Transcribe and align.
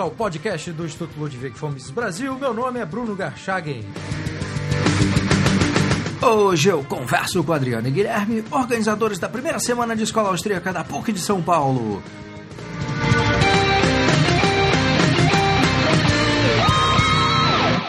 bem-vindos 0.00 0.04
ao 0.04 0.10
podcast 0.10 0.72
do 0.72 0.86
Instituto 0.86 1.18
Ludwig 1.18 1.58
Fomes 1.58 1.90
Brasil. 1.90 2.34
Meu 2.38 2.54
nome 2.54 2.80
é 2.80 2.86
Bruno 2.86 3.14
Garchagen. 3.14 3.84
Hoje 6.22 6.70
eu 6.70 6.82
converso 6.84 7.44
com 7.44 7.52
Adriano 7.52 7.86
e 7.86 7.90
Guilherme, 7.90 8.42
organizadores 8.50 9.18
da 9.18 9.28
primeira 9.28 9.58
semana 9.58 9.94
de 9.94 10.04
escola 10.04 10.30
austríaca 10.30 10.72
da 10.72 10.82
PUC 10.82 11.12
de 11.12 11.20
São 11.20 11.42
Paulo. 11.42 12.02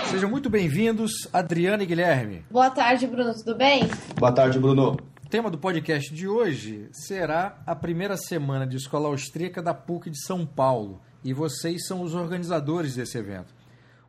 Sejam 0.10 0.30
muito 0.30 0.50
bem-vindos, 0.50 1.30
Adriano 1.32 1.84
e 1.84 1.86
Guilherme. 1.86 2.44
Boa 2.52 2.70
tarde, 2.70 3.08
Bruno, 3.08 3.34
tudo 3.34 3.56
bem? 3.56 3.90
Boa 4.18 4.32
tarde, 4.32 4.60
Bruno. 4.60 4.98
O 5.24 5.30
tema 5.30 5.50
do 5.50 5.58
podcast 5.58 6.14
de 6.14 6.28
hoje 6.28 6.90
será 6.92 7.62
a 7.66 7.74
primeira 7.74 8.18
semana 8.18 8.68
de 8.68 8.76
escola 8.76 9.08
austríaca 9.08 9.62
da 9.62 9.74
PUC 9.74 10.10
de 10.10 10.22
São 10.22 10.46
Paulo 10.46 11.02
e 11.24 11.34
vocês 11.34 11.86
são 11.86 12.02
os 12.02 12.14
organizadores 12.14 12.96
desse 12.96 13.18
evento. 13.18 13.54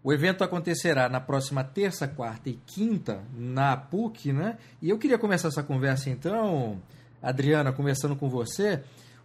O 0.05 0.13
evento 0.13 0.43
acontecerá 0.43 1.09
na 1.09 1.21
próxima 1.21 1.63
terça, 1.63 2.09
quarta 2.09 2.51
e 2.51 2.55
quinta 2.67 3.23
na 3.37 3.77
PUC, 3.77 4.33
né? 4.33 4.59
E 4.81 4.91
eu 4.91 4.99
queria 4.99 5.17
começar 5.17 5.49
essa 5.49 5.63
conversa 5.63 6.11
então, 6.11 6.83
Adriana, 7.23 7.73
começando 7.73 8.17
com 8.17 8.29
você. 8.29 8.83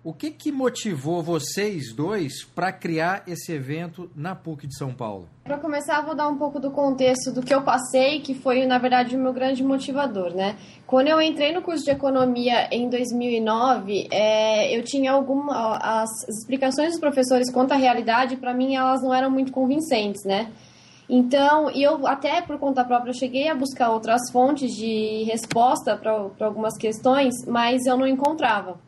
O 0.07 0.13
que, 0.13 0.31
que 0.31 0.53
motivou 0.53 1.21
vocês 1.21 1.93
dois 1.93 2.45
para 2.45 2.71
criar 2.71 3.23
esse 3.27 3.51
evento 3.51 4.09
na 4.15 4.33
PUC 4.33 4.65
de 4.65 4.77
São 4.77 4.93
Paulo? 4.93 5.27
Para 5.43 5.57
começar, 5.57 5.99
vou 5.99 6.15
dar 6.15 6.29
um 6.29 6.37
pouco 6.37 6.61
do 6.61 6.71
contexto 6.71 7.29
do 7.29 7.41
que 7.41 7.53
eu 7.53 7.61
passei, 7.61 8.21
que 8.21 8.33
foi, 8.33 8.65
na 8.65 8.77
verdade, 8.77 9.17
o 9.17 9.19
meu 9.19 9.33
grande 9.33 9.61
motivador, 9.65 10.33
né? 10.33 10.55
Quando 10.85 11.09
eu 11.09 11.19
entrei 11.19 11.51
no 11.51 11.61
curso 11.61 11.83
de 11.83 11.91
economia 11.91 12.69
em 12.71 12.89
2009, 12.89 14.07
é, 14.09 14.73
eu 14.73 14.81
tinha 14.81 15.11
alguma. 15.11 15.75
As 15.75 16.09
explicações 16.29 16.91
dos 16.91 17.01
professores 17.01 17.51
quanto 17.51 17.73
à 17.73 17.75
realidade, 17.75 18.37
para 18.37 18.53
mim, 18.53 18.77
elas 18.77 19.03
não 19.03 19.13
eram 19.13 19.29
muito 19.29 19.51
convincentes, 19.51 20.23
né? 20.23 20.49
Então, 21.09 21.69
e 21.69 21.83
eu 21.83 22.07
até 22.07 22.41
por 22.41 22.57
conta 22.57 22.85
própria 22.85 23.11
cheguei 23.11 23.49
a 23.49 23.55
buscar 23.55 23.91
outras 23.91 24.31
fontes 24.31 24.73
de 24.73 25.25
resposta 25.25 25.97
para 25.97 26.45
algumas 26.45 26.77
questões, 26.77 27.33
mas 27.45 27.85
eu 27.85 27.97
não 27.97 28.07
encontrava. 28.07 28.86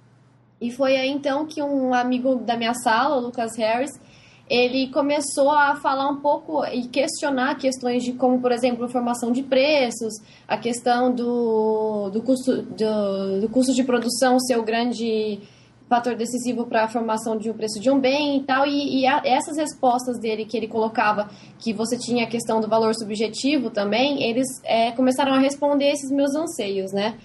E 0.62 0.72
foi 0.72 0.96
aí 0.96 1.10
então 1.10 1.46
que 1.46 1.62
um 1.62 1.94
amigo 1.94 2.36
da 2.36 2.58
minha 2.58 2.74
sala, 2.74 3.18
o 3.18 3.22
Lucas 3.22 3.56
Harris, 3.58 3.92
ele 4.50 4.88
começou 4.90 5.52
a 5.52 5.76
falar 5.76 6.10
um 6.10 6.18
pouco 6.18 6.66
e 6.66 6.88
questionar 6.88 7.56
questões 7.56 8.04
de 8.04 8.14
como, 8.14 8.42
por 8.42 8.52
exemplo, 8.52 8.90
formação 8.90 9.32
de 9.32 9.44
preços, 9.44 10.14
a 10.48 10.58
questão 10.58 11.14
do, 11.14 12.10
do, 12.10 12.22
custo, 12.24 12.64
do, 12.64 13.42
do 13.42 13.50
custo 13.50 13.74
de 13.74 13.84
produção 13.84 14.40
ser 14.40 14.58
o 14.58 14.64
grande 14.64 15.40
fator 15.88 16.16
decisivo 16.16 16.66
para 16.66 16.84
a 16.84 16.88
formação 16.88 17.38
de 17.38 17.50
um 17.50 17.54
preço 17.54 17.80
de 17.80 17.90
um 17.90 18.00
bem 18.00 18.38
e 18.38 18.44
tal. 18.44 18.66
E, 18.66 19.02
e 19.02 19.08
a, 19.08 19.22
essas 19.24 19.58
respostas 19.58 20.20
dele 20.20 20.46
que 20.46 20.58
ele 20.58 20.68
colocava, 20.68 21.30
que 21.60 21.72
você 21.72 21.98
tinha 21.98 22.26
a 22.26 22.28
questão 22.28 22.60
do 22.60 22.68
valor 22.68 22.94
subjetivo 22.96 23.70
também, 23.70 24.24
eles 24.24 24.48
é, 24.64 24.92
começaram 24.92 25.34
a 25.34 25.40
responder 25.40 25.92
esses 25.92 26.12
meus 26.12 26.34
anseios, 26.36 26.92
né? 26.92 27.18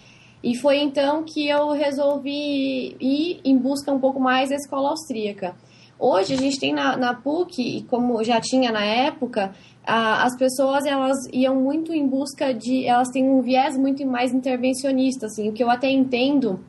E 0.45 0.55
foi 0.55 0.77
então 0.77 1.23
que 1.23 1.49
eu 1.49 1.71
resolvi 1.71 2.95
ir 3.01 3.41
em 3.43 3.57
busca 3.57 3.91
um 3.91 3.99
pouco 3.99 4.21
mais 4.21 4.51
da 4.51 4.57
escola 4.57 4.91
austríaca. 4.91 5.57
Hoje 5.99 6.35
a 6.35 6.37
gente 6.37 6.61
tem 6.61 6.71
na, 6.71 6.99
na 6.99 7.15
PUC, 7.15 7.87
como 7.89 8.23
já 8.23 8.39
tinha 8.43 8.71
na 8.71 8.85
época, 8.85 9.55
a, 9.87 10.23
as 10.23 10.37
pessoas 10.37 10.85
elas 10.85 11.17
iam 11.33 11.57
muito 11.57 11.95
em 11.95 12.07
busca 12.07 12.53
de, 12.53 12.85
elas 12.85 13.09
têm 13.09 13.27
um 13.27 13.41
viés 13.41 13.79
muito 13.79 14.05
mais 14.05 14.35
intervencionista, 14.35 15.27
assim, 15.27 15.49
o 15.49 15.53
que 15.55 15.65
eu 15.65 15.71
até 15.71 15.91
entendo 15.91 16.61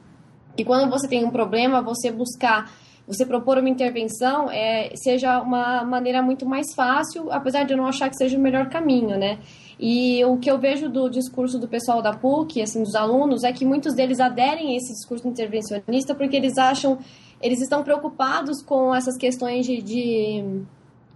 que 0.55 0.63
quando 0.63 0.89
você 0.89 1.05
tem 1.05 1.25
um 1.25 1.31
problema, 1.31 1.81
você 1.81 2.09
buscar, 2.09 2.71
você 3.05 3.25
propor 3.25 3.57
uma 3.57 3.67
intervenção, 3.67 4.49
é, 4.49 4.91
seja 4.95 5.41
uma 5.41 5.83
maneira 5.83 6.21
muito 6.21 6.45
mais 6.45 6.73
fácil, 6.73 7.29
apesar 7.29 7.65
de 7.65 7.73
eu 7.73 7.77
não 7.77 7.87
achar 7.87 8.09
que 8.09 8.15
seja 8.15 8.37
o 8.37 8.41
melhor 8.41 8.69
caminho, 8.69 9.17
né? 9.17 9.37
E 9.79 10.23
o 10.25 10.37
que 10.37 10.49
eu 10.49 10.57
vejo 10.57 10.89
do 10.89 11.09
discurso 11.09 11.59
do 11.59 11.67
pessoal 11.67 12.01
da 12.01 12.13
PUC, 12.13 12.61
assim, 12.61 12.81
dos 12.81 12.95
alunos, 12.95 13.43
é 13.43 13.51
que 13.51 13.65
muitos 13.65 13.93
deles 13.93 14.19
aderem 14.19 14.73
a 14.73 14.77
esse 14.77 14.93
discurso 14.93 15.27
intervencionista 15.27 16.15
porque 16.15 16.35
eles 16.35 16.57
acham, 16.57 16.97
eles 17.41 17.61
estão 17.61 17.83
preocupados 17.83 18.61
com 18.63 18.95
essas 18.95 19.17
questões 19.17 19.65
de, 19.65 19.81
de 19.81 20.61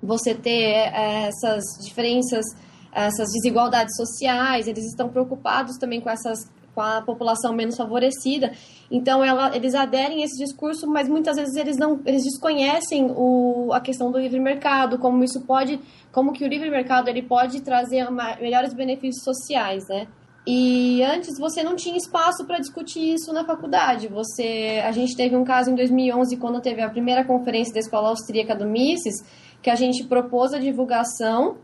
você 0.03 0.36
ter 0.36 0.92
é, 0.94 1.28
essas 1.28 1.64
diferenças, 1.86 2.46
essas 2.92 3.30
desigualdades 3.31 3.96
sociais, 3.96 4.68
eles 4.68 4.86
estão 4.86 5.09
preocupados 5.09 5.78
também 5.78 6.02
com 6.02 6.09
essas 6.09 6.40
com 6.74 6.81
a 6.81 7.02
população 7.02 7.53
menos 7.53 7.75
favorecida. 7.75 8.52
Então 8.91 9.24
ela, 9.24 9.56
eles 9.56 9.75
aderem 9.75 10.22
a 10.22 10.25
esse 10.25 10.38
discurso, 10.38 10.88
mas 10.88 11.07
muitas 11.07 11.38
vezes 11.38 11.56
eles 11.56 11.78
não, 11.78 12.02
eles 12.06 12.24
desconhecem 12.24 13.12
o, 13.16 13.72
a 13.74 13.80
questão 13.80 14.12
do 14.12 14.19
livre 14.19 14.40
mercado, 14.40 14.97
como 14.97 15.24
isso 15.24 15.41
pode, 15.41 15.79
como 16.12 16.34
que 16.34 16.44
o 16.44 16.47
livre 16.47 16.69
mercado 16.69 17.08
ele 17.08 17.22
pode 17.22 17.62
trazer 17.62 18.08
uma, 18.08 18.35
melhores 18.38 18.74
benefícios 18.74 19.24
sociais, 19.24 19.88
né? 19.88 20.08
E 20.47 21.03
antes 21.03 21.38
você 21.38 21.62
não 21.62 21.75
tinha 21.75 21.96
espaço 21.96 22.46
para 22.46 22.58
discutir 22.58 23.13
isso 23.13 23.31
na 23.31 23.46
faculdade. 23.46 24.08
Você, 24.08 24.81
a 24.84 24.91
gente 24.91 25.16
teve 25.16 25.35
um 25.35 25.44
caso 25.44 25.69
em 25.69 25.75
2011 25.75 26.38
quando 26.38 26.59
teve 26.59 26.81
a 26.81 26.90
primeira 26.90 27.24
conferência 27.24 27.74
da 27.74 27.79
escola 27.79 28.09
austríaca 28.09 28.56
do 28.56 28.66
Mises, 28.66 29.24
que 29.62 29.69
a 29.69 29.75
gente 29.75 30.08
propôs 30.08 30.53
a 30.53 30.58
divulgação 30.58 31.58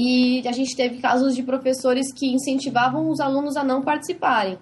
e 0.00 0.46
a 0.46 0.52
gente 0.52 0.76
teve 0.76 0.98
casos 0.98 1.34
de 1.34 1.42
professores 1.42 2.12
que 2.12 2.32
incentivavam 2.32 3.10
os 3.10 3.18
alunos 3.18 3.56
a 3.56 3.64
não 3.64 3.82
participarem. 3.82 4.56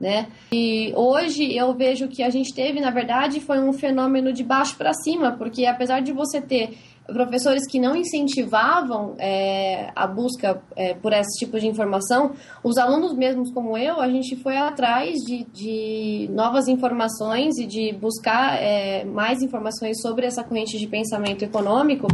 Né? 0.00 0.28
E 0.50 0.94
hoje 0.96 1.54
eu 1.54 1.74
vejo 1.74 2.08
que 2.08 2.22
a 2.22 2.30
gente 2.30 2.54
teve, 2.54 2.80
na 2.80 2.90
verdade, 2.90 3.38
foi 3.40 3.60
um 3.60 3.74
fenômeno 3.74 4.32
de 4.32 4.42
baixo 4.42 4.74
para 4.78 4.94
cima, 4.94 5.32
porque 5.32 5.66
apesar 5.66 6.00
de 6.00 6.10
você 6.10 6.40
ter 6.40 6.78
professores 7.12 7.66
que 7.70 7.78
não 7.78 7.94
incentivavam 7.94 9.14
é, 9.18 9.90
a 9.94 10.06
busca 10.06 10.62
é, 10.74 10.94
por 10.94 11.12
esse 11.12 11.38
tipo 11.38 11.60
de 11.60 11.66
informação, 11.66 12.32
os 12.64 12.78
alunos 12.78 13.12
mesmos 13.12 13.52
como 13.52 13.76
eu, 13.76 14.00
a 14.00 14.08
gente 14.08 14.34
foi 14.36 14.56
atrás 14.56 15.18
de, 15.26 15.44
de 15.52 16.30
novas 16.32 16.68
informações 16.68 17.58
e 17.58 17.66
de 17.66 17.92
buscar 17.92 18.54
é, 18.54 19.04
mais 19.04 19.42
informações 19.42 20.00
sobre 20.00 20.24
essa 20.24 20.42
corrente 20.42 20.78
de 20.78 20.86
pensamento 20.86 21.44
econômico 21.44 22.06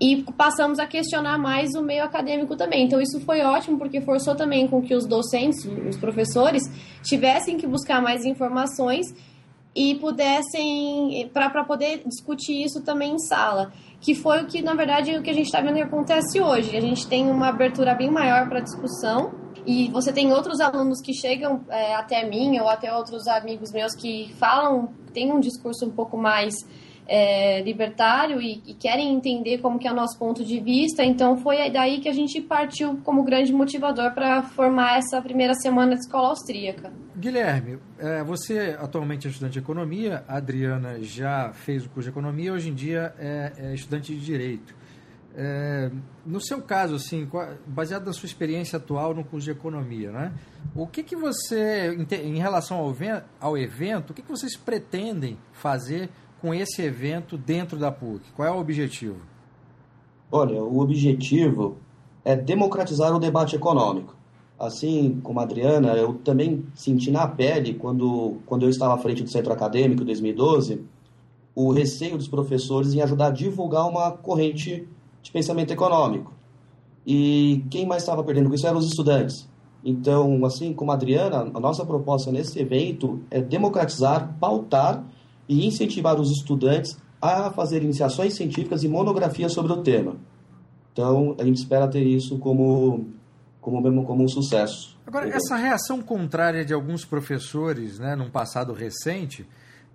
e 0.00 0.22
passamos 0.36 0.78
a 0.78 0.86
questionar 0.86 1.38
mais 1.38 1.74
o 1.74 1.82
meio 1.82 2.04
acadêmico 2.04 2.56
também. 2.56 2.84
Então 2.84 3.00
isso 3.00 3.20
foi 3.20 3.40
ótimo 3.40 3.78
porque 3.78 4.00
forçou 4.00 4.34
também 4.34 4.68
com 4.68 4.80
que 4.80 4.94
os 4.94 5.06
docentes, 5.06 5.64
os 5.64 5.96
professores, 5.96 6.62
tivessem 7.02 7.56
que 7.56 7.66
buscar 7.66 8.00
mais 8.00 8.24
informações 8.24 9.06
e 9.74 9.96
pudessem 9.96 11.30
para 11.32 11.64
poder 11.64 12.02
discutir 12.06 12.64
isso 12.64 12.82
também 12.82 13.14
em 13.14 13.18
sala, 13.18 13.72
que 14.00 14.14
foi 14.14 14.42
o 14.42 14.46
que 14.46 14.62
na 14.62 14.74
verdade 14.74 15.16
o 15.16 15.22
que 15.22 15.30
a 15.30 15.34
gente 15.34 15.46
está 15.46 15.60
vendo 15.60 15.74
que 15.74 15.82
acontece 15.82 16.40
hoje. 16.40 16.76
A 16.76 16.80
gente 16.80 17.06
tem 17.06 17.28
uma 17.30 17.48
abertura 17.48 17.94
bem 17.94 18.10
maior 18.10 18.48
para 18.48 18.60
discussão 18.60 19.32
e 19.66 19.88
você 19.90 20.12
tem 20.12 20.32
outros 20.32 20.60
alunos 20.60 21.00
que 21.00 21.12
chegam 21.12 21.60
é, 21.68 21.94
até 21.94 22.26
mim 22.28 22.58
ou 22.58 22.68
até 22.68 22.94
outros 22.94 23.26
amigos 23.26 23.70
meus 23.72 23.94
que 23.94 24.32
falam, 24.38 24.88
tem 25.12 25.32
um 25.32 25.40
discurso 25.40 25.84
um 25.84 25.90
pouco 25.90 26.16
mais 26.16 26.54
é, 27.08 27.62
libertário 27.62 28.40
e, 28.40 28.62
e, 28.66 28.74
querem 28.74 29.14
entender 29.14 29.58
como 29.58 29.78
que 29.78 29.88
é 29.88 29.92
o 29.92 29.94
nosso 29.94 30.18
ponto 30.18 30.44
de 30.44 30.60
vista. 30.60 31.02
Então 31.02 31.38
foi 31.38 31.70
daí 31.70 32.00
que 32.00 32.08
a 32.08 32.12
gente 32.12 32.40
partiu 32.40 33.00
como 33.02 33.24
grande 33.24 33.50
motivador 33.50 34.12
para 34.12 34.42
formar 34.42 34.98
essa 34.98 35.20
primeira 35.22 35.54
semana 35.54 35.94
de 35.94 36.00
escola 36.00 36.28
austríaca. 36.28 36.92
Guilherme, 37.16 37.78
é, 37.98 38.22
você 38.22 38.76
atualmente 38.78 39.26
é 39.26 39.30
estudante 39.30 39.54
de 39.54 39.58
economia, 39.58 40.22
a 40.28 40.36
Adriana 40.36 41.02
já 41.02 41.50
fez 41.54 41.86
o 41.86 41.88
curso 41.88 42.10
de 42.10 42.10
economia, 42.10 42.52
hoje 42.52 42.68
em 42.68 42.74
dia 42.74 43.14
é, 43.18 43.52
é 43.56 43.74
estudante 43.74 44.14
de 44.14 44.20
direito. 44.20 44.76
É, 45.40 45.90
no 46.26 46.40
seu 46.40 46.60
caso, 46.60 46.96
assim, 46.96 47.28
baseado 47.64 48.06
na 48.06 48.12
sua 48.12 48.26
experiência 48.26 48.76
atual 48.76 49.14
no 49.14 49.22
curso 49.24 49.44
de 49.44 49.52
economia, 49.52 50.10
né? 50.10 50.32
O 50.74 50.84
que, 50.84 51.02
que 51.02 51.14
você, 51.14 51.96
em 52.10 52.38
relação 52.38 52.78
ao, 53.40 53.56
evento, 53.56 54.10
o 54.10 54.14
que, 54.14 54.22
que 54.22 54.28
vocês 54.28 54.56
pretendem 54.56 55.38
fazer 55.52 56.10
com 56.40 56.54
esse 56.54 56.82
evento 56.82 57.36
dentro 57.36 57.78
da 57.78 57.90
PUC? 57.90 58.32
Qual 58.34 58.46
é 58.46 58.50
o 58.50 58.58
objetivo? 58.58 59.16
Olha, 60.30 60.62
o 60.62 60.78
objetivo 60.80 61.78
é 62.24 62.36
democratizar 62.36 63.14
o 63.14 63.18
debate 63.18 63.56
econômico. 63.56 64.14
Assim 64.58 65.20
como 65.22 65.40
a 65.40 65.44
Adriana, 65.44 65.92
eu 65.92 66.14
também 66.14 66.64
senti 66.74 67.10
na 67.10 67.26
pele, 67.26 67.74
quando, 67.74 68.38
quando 68.44 68.64
eu 68.64 68.68
estava 68.68 68.94
à 68.94 68.98
frente 68.98 69.22
do 69.22 69.30
centro 69.30 69.52
acadêmico 69.52 70.02
em 70.02 70.06
2012, 70.06 70.84
o 71.54 71.72
receio 71.72 72.16
dos 72.16 72.28
professores 72.28 72.92
em 72.92 73.00
ajudar 73.00 73.28
a 73.28 73.30
divulgar 73.30 73.88
uma 73.88 74.10
corrente 74.10 74.86
de 75.22 75.30
pensamento 75.30 75.72
econômico. 75.72 76.32
E 77.06 77.64
quem 77.70 77.86
mais 77.86 78.02
estava 78.02 78.22
perdendo 78.22 78.48
com 78.48 78.54
isso 78.54 78.66
eram 78.66 78.78
os 78.78 78.86
estudantes. 78.86 79.48
Então, 79.84 80.44
assim 80.44 80.72
como 80.74 80.90
a 80.90 80.94
Adriana, 80.94 81.50
a 81.54 81.60
nossa 81.60 81.84
proposta 81.86 82.30
nesse 82.30 82.58
evento 82.60 83.20
é 83.30 83.40
democratizar, 83.40 84.36
pautar 84.38 85.04
e 85.48 85.66
incentivar 85.66 86.20
os 86.20 86.30
estudantes 86.30 86.98
a 87.20 87.50
fazer 87.50 87.82
iniciações 87.82 88.34
científicas 88.34 88.84
e 88.84 88.88
monografias 88.88 89.52
sobre 89.52 89.72
o 89.72 89.82
tema. 89.82 90.16
Então, 90.92 91.34
a 91.38 91.44
gente 91.44 91.56
espera 91.56 91.88
ter 91.88 92.02
isso 92.02 92.38
como, 92.38 93.08
como, 93.60 93.80
mesmo, 93.80 94.04
como 94.04 94.24
um 94.24 94.28
sucesso. 94.28 94.96
Agora, 95.06 95.28
essa 95.28 95.56
reação 95.56 96.02
contrária 96.02 96.64
de 96.64 96.74
alguns 96.74 97.04
professores, 97.04 97.98
né, 97.98 98.14
num 98.14 98.30
passado 98.30 98.72
recente, 98.72 99.46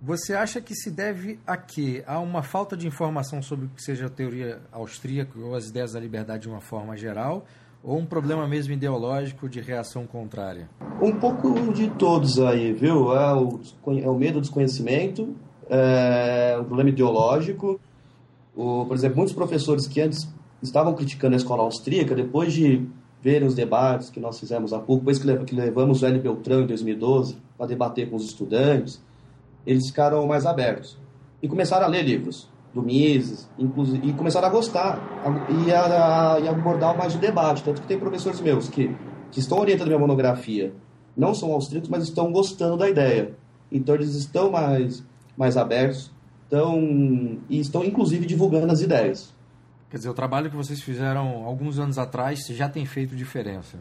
Você 0.06 0.34
acha 0.34 0.60
que 0.60 0.76
se 0.76 0.92
deve 0.92 1.40
a 1.48 1.56
quê? 1.56 2.04
A 2.06 2.20
uma 2.20 2.44
falta 2.44 2.76
de 2.76 2.86
informação 2.86 3.42
sobre 3.42 3.68
o 3.68 3.70
que 3.70 3.82
seja 3.82 4.08
a 4.08 4.10
teoria 4.10 4.60
austríaca 4.70 5.40
ou 5.40 5.56
as 5.56 5.70
ideias 5.70 5.94
da 5.94 6.00
liberdade 6.00 6.44
de 6.44 6.50
uma 6.50 6.60
forma 6.60 6.98
geral? 6.98 7.46
Ou 7.84 7.98
um 7.98 8.06
problema 8.06 8.48
mesmo 8.48 8.72
ideológico 8.72 9.50
de 9.50 9.60
reação 9.60 10.08
contrária? 10.08 10.70
Um 11.02 11.12
pouco 11.12 11.74
de 11.74 11.90
todos 11.90 12.40
aí, 12.40 12.72
viu? 12.72 13.14
É 13.14 13.34
o, 13.34 13.60
é 14.02 14.10
o 14.10 14.16
medo 14.16 14.36
do 14.36 14.42
desconhecimento, 14.42 15.36
é 15.70 16.58
um 16.58 16.64
problema 16.64 16.90
ideológico. 16.90 17.78
O, 18.56 18.86
por 18.86 18.96
exemplo, 18.96 19.18
muitos 19.18 19.36
professores 19.36 19.86
que 19.86 20.00
antes 20.00 20.34
estavam 20.62 20.94
criticando 20.94 21.34
a 21.34 21.38
escola 21.38 21.64
austríaca, 21.64 22.16
depois 22.16 22.54
de 22.54 22.88
verem 23.22 23.46
os 23.46 23.54
debates 23.54 24.10
que 24.10 24.20
nós 24.20 24.40
fizemos 24.40 24.72
há 24.72 24.80
pouco, 24.80 25.02
depois 25.02 25.20
que 25.46 25.54
levamos 25.54 26.02
o 26.02 26.06
Hélio 26.06 26.22
Beltrão 26.22 26.62
em 26.62 26.68
2012 26.68 27.38
para 27.58 27.66
debater 27.66 28.10
com 28.10 28.16
os 28.16 28.24
estudantes, 28.24 29.04
eles 29.68 29.88
ficaram 29.88 30.26
mais 30.26 30.46
abertos 30.46 30.98
e 31.42 31.50
começaram 31.50 31.86
a 31.86 31.90
ler 31.90 32.04
livros 32.04 32.50
do 32.74 32.82
Mises, 32.82 33.50
inclusive, 33.58 34.08
e 34.08 34.14
começaram 34.14 34.48
a 34.48 34.52
gostar 34.52 35.00
e 35.66 35.72
a, 35.72 35.82
a, 35.82 36.50
abordar 36.50 36.98
mais 36.98 37.14
o 37.16 37.20
debate. 37.20 37.64
Tanto 37.64 37.82
que 37.82 37.88
tem 37.88 38.00
professores 38.00 38.42
meus 38.42 38.68
que, 38.68 38.96
que 39.32 39.40
estão 39.40 39.60
orientando 39.60 39.88
minha 39.88 40.00
monografia, 40.00 40.74
não 41.16 41.34
são 41.36 41.52
austríacos, 41.52 41.90
mas 41.90 42.04
estão 42.04 42.32
gostando 42.32 42.78
da 42.78 42.90
ideia. 42.90 43.36
Então 43.72 43.94
eles 43.96 44.16
estão 44.16 44.52
mais, 44.52 45.04
mais 45.38 45.56
abertos 45.56 46.12
estão, 46.44 47.40
e 47.50 47.60
estão 47.60 47.84
inclusive 47.84 48.26
divulgando 48.26 48.72
as 48.72 48.82
ideias. 48.82 49.34
Quer 49.90 49.98
dizer, 49.98 50.10
o 50.10 50.14
trabalho 50.14 50.50
que 50.50 50.56
vocês 50.56 50.82
fizeram 50.82 51.46
alguns 51.46 51.78
anos 51.78 51.98
atrás 51.98 52.40
já 52.50 52.68
tem 52.68 52.86
feito 52.86 53.16
diferença. 53.16 53.78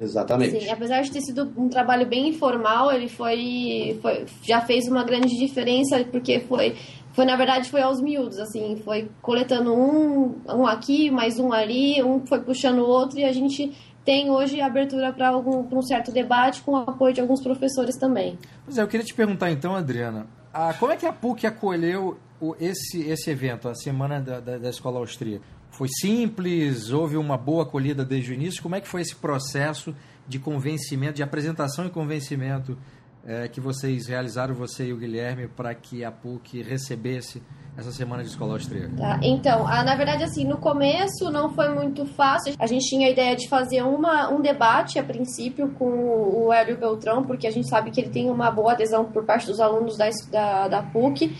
Exatamente. 0.00 0.60
Sim, 0.60 0.68
apesar 0.68 1.00
de 1.02 1.10
ter 1.10 1.22
sido 1.22 1.50
um 1.56 1.68
trabalho 1.68 2.06
bem 2.06 2.28
informal, 2.28 2.92
ele 2.92 3.08
foi, 3.08 3.98
foi 4.02 4.26
já 4.42 4.60
fez 4.60 4.86
uma 4.88 5.04
grande 5.04 5.36
diferença 5.38 6.04
porque 6.04 6.40
foi 6.40 6.76
foi 7.16 7.24
na 7.24 7.34
verdade 7.34 7.70
foi 7.70 7.80
aos 7.80 8.00
miúdos 8.00 8.38
assim 8.38 8.76
foi 8.84 9.10
coletando 9.22 9.74
um 9.74 10.36
um 10.46 10.66
aqui 10.66 11.10
mais 11.10 11.38
um 11.40 11.52
ali 11.52 12.00
um 12.02 12.24
foi 12.26 12.40
puxando 12.40 12.80
o 12.80 12.86
outro 12.86 13.18
e 13.18 13.24
a 13.24 13.32
gente 13.32 13.74
tem 14.04 14.30
hoje 14.30 14.60
abertura 14.60 15.12
para 15.12 15.36
um 15.36 15.82
certo 15.82 16.12
debate 16.12 16.62
com 16.62 16.72
o 16.72 16.76
apoio 16.76 17.12
de 17.12 17.20
alguns 17.20 17.42
professores 17.42 17.96
também. 17.96 18.38
Pois 18.64 18.78
é, 18.78 18.82
eu 18.82 18.86
queria 18.86 19.04
te 19.04 19.12
perguntar 19.12 19.50
então, 19.50 19.74
Adriana, 19.74 20.28
a, 20.54 20.72
como 20.74 20.92
é 20.92 20.96
que 20.96 21.04
a 21.04 21.12
PUC 21.12 21.44
acolheu 21.44 22.16
o, 22.40 22.54
esse 22.60 23.00
esse 23.00 23.28
evento, 23.28 23.68
a 23.68 23.74
semana 23.74 24.20
da, 24.20 24.38
da, 24.38 24.58
da 24.58 24.70
escola 24.70 25.00
austríaca? 25.00 25.44
Foi 25.70 25.88
simples? 25.88 26.92
Houve 26.92 27.16
uma 27.16 27.36
boa 27.36 27.64
acolhida 27.64 28.04
desde 28.04 28.30
o 28.30 28.34
início? 28.34 28.62
Como 28.62 28.76
é 28.76 28.80
que 28.80 28.86
foi 28.86 29.00
esse 29.00 29.16
processo 29.16 29.92
de 30.26 30.38
convencimento, 30.38 31.14
de 31.14 31.24
apresentação 31.24 31.86
e 31.86 31.90
convencimento 31.90 32.78
é, 33.26 33.48
que 33.48 33.60
vocês 33.60 34.06
realizaram, 34.06 34.54
você 34.54 34.86
e 34.86 34.92
o 34.92 34.96
Guilherme, 34.96 35.48
para 35.48 35.74
que 35.74 36.04
a 36.04 36.12
PUC 36.12 36.62
recebesse 36.62 37.42
essa 37.76 37.90
semana 37.90 38.22
de 38.22 38.28
escola 38.28 38.54
austríaca? 38.54 38.96
Tá, 38.96 39.20
então, 39.22 39.66
a, 39.66 39.82
na 39.82 39.96
verdade, 39.96 40.22
assim, 40.22 40.44
no 40.44 40.56
começo 40.58 41.30
não 41.30 41.52
foi 41.52 41.68
muito 41.74 42.06
fácil. 42.06 42.54
A 42.58 42.66
gente 42.66 42.86
tinha 42.86 43.08
a 43.08 43.10
ideia 43.10 43.34
de 43.34 43.48
fazer 43.48 43.82
uma, 43.82 44.30
um 44.30 44.40
debate, 44.40 44.98
a 44.98 45.02
princípio, 45.02 45.68
com 45.72 45.84
o 45.84 46.52
Hélio 46.52 46.78
Beltrão, 46.78 47.24
porque 47.24 47.46
a 47.46 47.50
gente 47.50 47.68
sabe 47.68 47.90
que 47.90 48.00
ele 48.00 48.10
tem 48.10 48.30
uma 48.30 48.50
boa 48.50 48.72
adesão 48.72 49.04
por 49.04 49.24
parte 49.24 49.46
dos 49.46 49.60
alunos 49.60 49.98
da, 49.98 50.08
da, 50.30 50.68
da 50.68 50.82
PUC. 50.82 51.34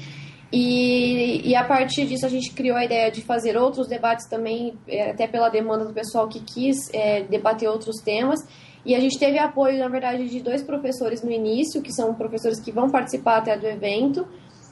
E, 0.52 1.48
e, 1.48 1.56
a 1.56 1.64
partir 1.64 2.06
disso 2.06 2.24
a 2.24 2.28
gente 2.28 2.52
criou 2.52 2.76
a 2.76 2.84
ideia 2.84 3.10
de 3.10 3.20
fazer 3.20 3.56
outros 3.56 3.88
debates 3.88 4.28
também, 4.28 4.74
é, 4.86 5.10
até 5.10 5.26
pela 5.26 5.48
demanda 5.48 5.84
do 5.84 5.92
pessoal 5.92 6.28
que 6.28 6.40
quis 6.40 6.76
é, 6.92 7.22
debater 7.22 7.68
outros 7.68 7.96
temas. 8.02 8.40
E 8.86 8.94
a 8.94 9.00
gente 9.00 9.18
teve 9.18 9.36
apoio, 9.36 9.80
na 9.80 9.88
verdade, 9.88 10.28
de 10.28 10.40
dois 10.40 10.62
professores 10.62 11.20
no 11.20 11.30
início, 11.30 11.82
que 11.82 11.92
são 11.92 12.14
professores 12.14 12.60
que 12.60 12.70
vão 12.70 12.88
participar 12.88 13.38
até 13.38 13.58
do 13.58 13.66
evento, 13.66 14.24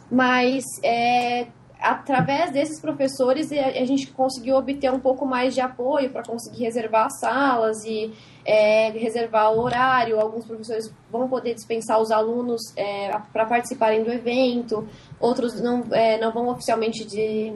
mas 0.08 0.62
é, 0.84 1.48
através 1.80 2.52
desses 2.52 2.80
professores 2.80 3.50
a 3.50 3.84
gente 3.84 4.06
conseguiu 4.12 4.54
obter 4.54 4.92
um 4.92 5.00
pouco 5.00 5.26
mais 5.26 5.52
de 5.52 5.60
apoio 5.60 6.10
para 6.10 6.22
conseguir 6.22 6.62
reservar 6.62 7.10
salas 7.10 7.84
e 7.84 8.12
é, 8.44 8.90
reservar 8.90 9.52
o 9.52 9.60
horário. 9.60 10.20
Alguns 10.20 10.46
professores 10.46 10.94
vão 11.10 11.28
poder 11.28 11.54
dispensar 11.54 12.00
os 12.00 12.12
alunos 12.12 12.60
é, 12.76 13.10
para 13.32 13.44
participarem 13.46 14.04
do 14.04 14.12
evento, 14.12 14.86
outros 15.18 15.60
não, 15.60 15.82
é, 15.90 16.18
não 16.20 16.32
vão 16.32 16.46
oficialmente 16.48 17.04
de, 17.04 17.52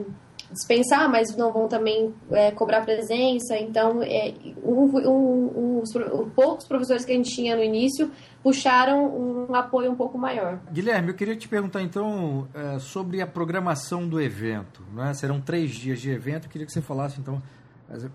dispensar, 0.51 1.09
mas 1.09 1.35
não 1.35 1.51
vão 1.51 1.67
também 1.67 2.13
é, 2.31 2.51
cobrar 2.51 2.81
presença. 2.81 3.57
Então, 3.57 4.01
é, 4.01 4.33
um, 4.63 4.85
um, 4.97 5.51
um, 5.57 5.81
os 5.81 5.91
poucos 6.35 6.67
professores 6.67 7.05
que 7.05 7.11
a 7.11 7.15
gente 7.15 7.29
tinha 7.29 7.55
no 7.55 7.63
início 7.63 8.11
puxaram 8.43 9.05
um 9.05 9.53
apoio 9.53 9.91
um 9.91 9.95
pouco 9.95 10.17
maior. 10.17 10.59
Guilherme, 10.71 11.09
eu 11.09 11.13
queria 11.13 11.35
te 11.35 11.47
perguntar 11.47 11.81
então 11.81 12.47
é, 12.53 12.79
sobre 12.79 13.21
a 13.21 13.27
programação 13.27 14.07
do 14.07 14.19
evento. 14.19 14.83
Né? 14.93 15.13
Serão 15.13 15.39
três 15.39 15.71
dias 15.71 15.99
de 15.99 16.09
evento. 16.09 16.45
Eu 16.45 16.51
queria 16.51 16.65
que 16.65 16.73
você 16.73 16.81
falasse 16.81 17.19
então 17.19 17.41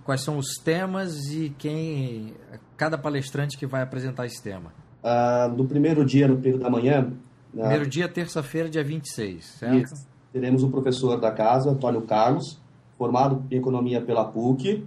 quais 0.05 0.23
são 0.23 0.39
os 0.39 0.55
temas 0.63 1.27
e 1.33 1.53
quem 1.59 2.35
cada 2.77 2.97
palestrante 2.97 3.59
que 3.59 3.67
vai 3.67 3.83
apresentar 3.83 4.25
esse 4.25 4.41
tema. 4.41 4.73
Ah, 5.03 5.53
no 5.55 5.67
primeiro 5.67 6.05
dia, 6.05 6.29
no 6.29 6.37
período 6.37 6.63
da 6.63 6.71
manhã. 6.71 7.13
Primeiro 7.51 7.87
dia, 7.87 8.09
terça-feira, 8.09 8.69
dia 8.69 8.83
26, 8.83 9.45
certo? 9.45 9.77
Isso 9.77 10.14
teremos 10.35 10.65
um 10.65 10.71
professor 10.71 11.17
da 11.21 11.31
casa, 11.31 11.71
Antônio 11.71 12.03
Carlos, 12.03 12.59
formado 12.99 13.45
em 13.53 13.57
economia 13.57 14.01
pela 14.01 14.25
PUC. 14.25 14.85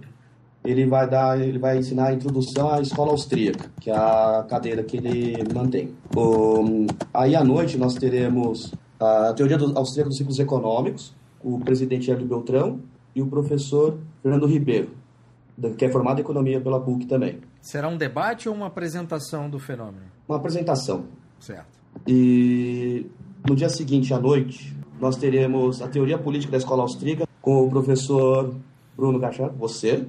Ele 0.62 0.86
vai 0.86 1.08
dar, 1.08 1.40
ele 1.40 1.58
vai 1.58 1.78
ensinar 1.78 2.08
a 2.08 2.12
introdução 2.12 2.70
à 2.70 2.82
escola 2.82 3.12
austríaca, 3.12 3.70
que 3.80 3.90
é 3.90 3.96
a 3.96 4.44
cadeira 4.46 4.82
que 4.82 4.98
ele 4.98 5.42
mantém. 5.54 5.94
Um, 6.14 6.86
aí 7.14 7.34
à 7.34 7.42
noite 7.42 7.78
nós 7.78 7.94
teremos 7.94 8.74
a 9.00 9.32
teoria 9.32 9.56
do, 9.56 9.78
austríaca 9.78 10.10
dos 10.10 10.18
ciclos 10.18 10.38
econômicos, 10.38 11.14
o 11.42 11.58
presidente 11.60 12.10
Hélio 12.10 12.26
Beltrão 12.26 12.80
e 13.14 13.22
o 13.22 13.26
professor 13.26 13.96
Fernando 14.22 14.46
Ribeiro, 14.46 14.90
que 15.78 15.86
é 15.86 15.88
formado 15.88 16.18
em 16.18 16.20
economia 16.20 16.60
pela 16.60 16.78
PUC 16.78 17.06
também. 17.06 17.38
Será 17.62 17.88
um 17.88 17.96
debate 17.96 18.50
ou 18.50 18.54
uma 18.54 18.66
apresentação 18.66 19.48
do 19.48 19.58
fenômeno? 19.58 20.04
Uma 20.28 20.36
apresentação. 20.36 21.06
Certo. 21.40 21.78
E 22.06 23.06
no 23.48 23.56
dia 23.56 23.70
seguinte 23.70 24.12
à 24.12 24.18
noite, 24.18 24.76
nós 25.00 25.16
teremos 25.16 25.80
a 25.80 25.88
teoria 25.88 26.18
política 26.18 26.52
da 26.52 26.58
escola 26.58 26.82
austríaca 26.82 27.26
com 27.40 27.66
o 27.66 27.70
professor 27.70 28.54
Bruno 28.96 29.20
Cachar, 29.20 29.50
você, 29.50 30.04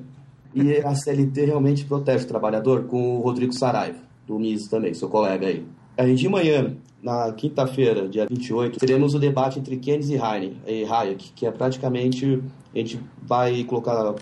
e 0.53 0.77
a 0.77 0.95
CLT 0.95 1.45
realmente 1.45 1.85
protege 1.85 2.25
o 2.25 2.27
trabalhador 2.27 2.85
com 2.85 3.17
o 3.17 3.21
Rodrigo 3.21 3.53
Saraiva, 3.53 3.99
do 4.27 4.39
MIS 4.39 4.67
também, 4.67 4.93
seu 4.93 5.07
colega 5.07 5.47
aí. 5.47 5.63
A 5.95 6.05
gente 6.07 6.19
de 6.19 6.29
manhã, 6.29 6.75
na 7.03 7.31
quinta-feira, 7.33 8.07
dia 8.07 8.25
28, 8.27 8.79
teremos 8.79 9.13
o 9.13 9.19
debate 9.19 9.59
entre 9.59 9.77
Keynes 9.77 10.09
e 10.09 10.17
Hayek, 10.17 11.33
que 11.35 11.45
é 11.45 11.51
praticamente, 11.51 12.41
a 12.73 12.77
gente 12.77 12.99
vai 13.21 13.63
colocar 13.63 14.15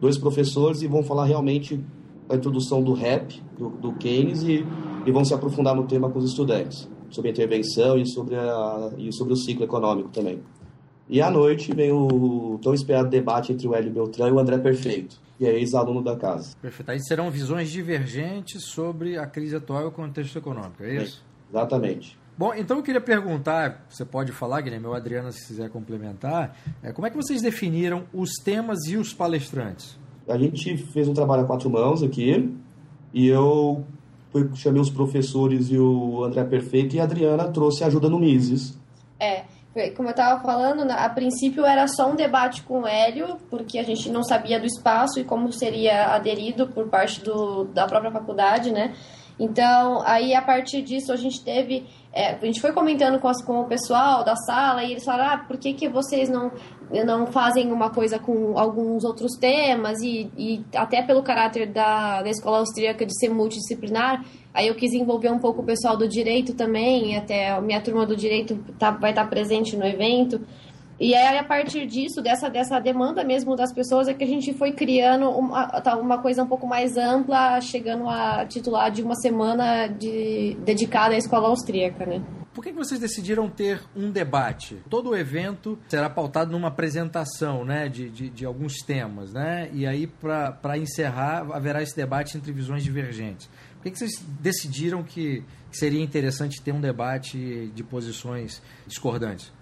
dois 0.00 0.16
professores 0.16 0.82
e 0.82 0.86
vão 0.86 1.02
falar 1.02 1.24
realmente 1.24 1.80
a 2.28 2.36
introdução 2.36 2.82
do 2.82 2.92
rap, 2.92 3.42
do, 3.58 3.70
do 3.70 3.92
Keynes, 3.94 4.42
e, 4.44 4.64
e 5.04 5.10
vão 5.10 5.24
se 5.24 5.34
aprofundar 5.34 5.74
no 5.74 5.84
tema 5.84 6.08
com 6.08 6.18
os 6.18 6.24
estudantes 6.24 6.88
sobre 7.14 7.30
a 7.30 7.32
intervenção 7.32 7.96
e 7.98 8.06
sobre, 8.06 8.34
a, 8.36 8.90
e 8.98 9.12
sobre 9.12 9.32
o 9.32 9.36
ciclo 9.36 9.64
econômico 9.64 10.08
também. 10.10 10.40
E 11.08 11.20
à 11.20 11.30
noite 11.30 11.74
vem 11.74 11.92
o 11.92 12.58
tão 12.62 12.72
esperado 12.72 13.10
debate 13.10 13.52
entre 13.52 13.68
o 13.68 13.74
Hélio 13.74 13.92
Beltrão 13.92 14.28
e 14.28 14.32
o 14.32 14.38
André 14.38 14.58
Perfeito, 14.58 15.20
que 15.36 15.44
é 15.44 15.58
ex-aluno 15.58 16.02
da 16.02 16.16
casa. 16.16 16.56
Perfeito. 16.60 16.90
Aí 16.90 17.00
serão 17.04 17.30
visões 17.30 17.70
divergentes 17.70 18.64
sobre 18.64 19.18
a 19.18 19.26
crise 19.26 19.54
atual 19.54 19.82
e 19.82 19.86
o 19.86 19.90
contexto 19.90 20.38
econômico, 20.38 20.82
é 20.82 21.02
isso? 21.02 21.22
É, 21.52 21.56
exatamente. 21.56 22.18
Bom, 22.36 22.52
então 22.54 22.78
eu 22.78 22.82
queria 22.82 23.00
perguntar, 23.00 23.86
você 23.88 24.04
pode 24.04 24.32
falar, 24.32 24.60
Guilherme, 24.62 24.86
ou 24.86 24.94
Adriana, 24.94 25.30
se 25.30 25.46
quiser 25.46 25.68
complementar, 25.70 26.56
é, 26.82 26.90
como 26.90 27.06
é 27.06 27.10
que 27.10 27.16
vocês 27.16 27.40
definiram 27.40 28.04
os 28.12 28.32
temas 28.42 28.86
e 28.88 28.96
os 28.96 29.12
palestrantes? 29.12 29.96
A 30.26 30.38
gente 30.38 30.76
fez 30.78 31.06
um 31.06 31.12
trabalho 31.12 31.42
a 31.42 31.46
quatro 31.46 31.70
mãos 31.70 32.02
aqui, 32.02 32.50
e 33.12 33.28
eu 33.28 33.84
foi, 34.34 34.50
chamei 34.56 34.82
os 34.82 34.90
professores 34.90 35.70
e 35.70 35.78
o 35.78 36.24
André 36.24 36.42
Perfeito 36.42 36.96
e 36.96 37.00
a 37.00 37.04
Adriana 37.04 37.44
trouxe 37.44 37.84
ajuda 37.84 38.08
no 38.08 38.18
Mises. 38.18 38.76
É, 39.20 39.44
como 39.94 40.08
eu 40.08 40.10
estava 40.10 40.42
falando, 40.42 40.90
a 40.90 41.08
princípio 41.08 41.64
era 41.64 41.86
só 41.86 42.10
um 42.10 42.16
debate 42.16 42.62
com 42.62 42.80
o 42.80 42.86
Hélio, 42.86 43.36
porque 43.48 43.78
a 43.78 43.84
gente 43.84 44.10
não 44.10 44.24
sabia 44.24 44.58
do 44.58 44.66
espaço 44.66 45.20
e 45.20 45.24
como 45.24 45.52
seria 45.52 46.06
aderido 46.06 46.66
por 46.66 46.88
parte 46.88 47.22
do, 47.22 47.62
da 47.66 47.86
própria 47.86 48.10
faculdade, 48.10 48.72
né? 48.72 48.92
Então, 49.38 50.02
aí 50.04 50.34
a 50.34 50.42
partir 50.42 50.82
disso 50.82 51.12
a 51.12 51.16
gente 51.16 51.40
teve. 51.40 51.86
É, 52.16 52.36
a 52.36 52.46
gente 52.46 52.60
foi 52.60 52.72
comentando 52.72 53.18
com, 53.18 53.26
as, 53.26 53.44
com 53.44 53.62
o 53.62 53.64
pessoal 53.64 54.22
da 54.22 54.36
sala 54.36 54.84
e 54.84 54.92
eles 54.92 55.04
falaram: 55.04 55.34
ah, 55.34 55.38
por 55.38 55.58
que, 55.58 55.74
que 55.74 55.88
vocês 55.88 56.28
não, 56.28 56.52
não 57.04 57.26
fazem 57.26 57.72
uma 57.72 57.90
coisa 57.90 58.20
com 58.20 58.56
alguns 58.56 59.02
outros 59.02 59.32
temas? 59.36 60.00
E, 60.00 60.30
e 60.38 60.64
até 60.76 61.02
pelo 61.02 61.24
caráter 61.24 61.66
da, 61.72 62.22
da 62.22 62.30
escola 62.30 62.58
austríaca 62.58 63.04
de 63.04 63.18
ser 63.18 63.30
multidisciplinar, 63.30 64.24
aí 64.54 64.68
eu 64.68 64.76
quis 64.76 64.92
envolver 64.92 65.28
um 65.30 65.40
pouco 65.40 65.62
o 65.62 65.64
pessoal 65.64 65.96
do 65.96 66.06
direito 66.06 66.54
também, 66.54 67.16
até 67.16 67.50
a 67.50 67.60
minha 67.60 67.80
turma 67.80 68.06
do 68.06 68.14
direito 68.14 68.56
tá, 68.78 68.92
vai 68.92 69.10
estar 69.10 69.28
presente 69.28 69.76
no 69.76 69.84
evento. 69.84 70.40
E 70.98 71.14
aí, 71.14 71.38
a 71.38 71.44
partir 71.44 71.86
disso, 71.86 72.22
dessa, 72.22 72.48
dessa 72.48 72.78
demanda 72.78 73.24
mesmo 73.24 73.56
das 73.56 73.72
pessoas, 73.72 74.06
é 74.06 74.14
que 74.14 74.22
a 74.22 74.26
gente 74.26 74.52
foi 74.54 74.72
criando 74.72 75.28
uma, 75.28 75.66
tá, 75.80 75.96
uma 75.96 76.18
coisa 76.18 76.44
um 76.44 76.46
pouco 76.46 76.66
mais 76.66 76.96
ampla, 76.96 77.60
chegando 77.60 78.08
a 78.08 78.46
titular 78.46 78.90
de 78.90 79.02
uma 79.02 79.16
semana 79.16 79.88
de, 79.88 80.56
dedicada 80.64 81.14
à 81.14 81.18
escola 81.18 81.48
austríaca, 81.48 82.06
né? 82.06 82.22
Por 82.54 82.62
que 82.62 82.72
vocês 82.72 83.00
decidiram 83.00 83.50
ter 83.50 83.82
um 83.96 84.12
debate? 84.12 84.80
Todo 84.88 85.10
o 85.10 85.16
evento 85.16 85.76
será 85.88 86.08
pautado 86.08 86.52
numa 86.52 86.68
apresentação 86.68 87.64
né, 87.64 87.88
de, 87.88 88.08
de, 88.08 88.30
de 88.30 88.44
alguns 88.46 88.74
temas, 88.78 89.32
né? 89.32 89.68
E 89.72 89.84
aí, 89.84 90.06
para 90.06 90.78
encerrar, 90.78 91.44
haverá 91.50 91.82
esse 91.82 91.96
debate 91.96 92.36
entre 92.36 92.52
visões 92.52 92.84
divergentes. 92.84 93.50
Por 93.82 93.90
que 93.90 93.98
vocês 93.98 94.24
decidiram 94.40 95.02
que 95.02 95.42
seria 95.72 96.00
interessante 96.00 96.62
ter 96.62 96.72
um 96.72 96.80
debate 96.80 97.72
de 97.74 97.82
posições 97.82 98.62
discordantes? 98.86 99.52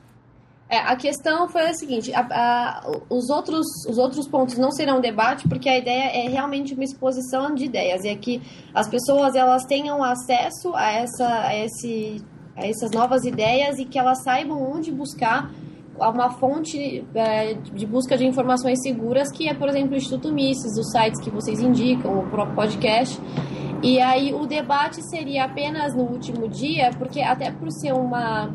É, 0.73 0.79
a 0.79 0.97
questão 0.97 1.47
foi 1.50 1.69
a 1.69 1.75
seguinte: 1.75 2.11
a, 2.14 2.26
a, 2.31 2.91
os, 3.11 3.29
outros, 3.29 3.67
os 3.87 3.99
outros 3.99 4.26
pontos 4.26 4.57
não 4.57 4.71
serão 4.71 5.02
debate, 5.02 5.47
porque 5.47 5.69
a 5.69 5.76
ideia 5.76 6.25
é 6.25 6.31
realmente 6.31 6.73
uma 6.73 6.83
exposição 6.83 7.55
de 7.55 7.67
ideias, 7.67 8.02
e 8.05 8.09
é 8.09 8.17
que 8.17 8.41
as 8.73 8.88
pessoas 8.88 9.35
elas 9.35 9.67
tenham 9.67 10.02
acesso 10.02 10.75
a, 10.75 10.91
essa, 10.91 11.29
a, 11.29 11.55
esse, 11.55 12.25
a 12.57 12.67
essas 12.67 12.91
novas 12.91 13.25
ideias 13.25 13.79
e 13.79 13.85
que 13.85 13.99
elas 13.99 14.23
saibam 14.23 14.62
onde 14.62 14.91
buscar 14.91 15.50
uma 15.95 16.31
fonte 16.31 17.05
é, 17.14 17.52
de 17.52 17.85
busca 17.85 18.17
de 18.17 18.25
informações 18.25 18.81
seguras, 18.81 19.31
que 19.31 19.47
é, 19.47 19.52
por 19.52 19.69
exemplo, 19.69 19.93
o 19.93 19.97
Instituto 19.99 20.33
Mises, 20.33 20.79
os 20.79 20.91
sites 20.91 21.21
que 21.21 21.29
vocês 21.29 21.61
indicam, 21.61 22.19
o 22.19 22.31
próprio 22.31 22.57
podcast. 22.57 23.21
E 23.83 24.00
aí 24.00 24.33
o 24.33 24.47
debate 24.47 25.02
seria 25.11 25.45
apenas 25.45 25.95
no 25.95 26.05
último 26.05 26.49
dia, 26.49 26.91
porque 26.97 27.21
até 27.21 27.50
por 27.52 27.71
ser 27.71 27.93
uma 27.93 28.50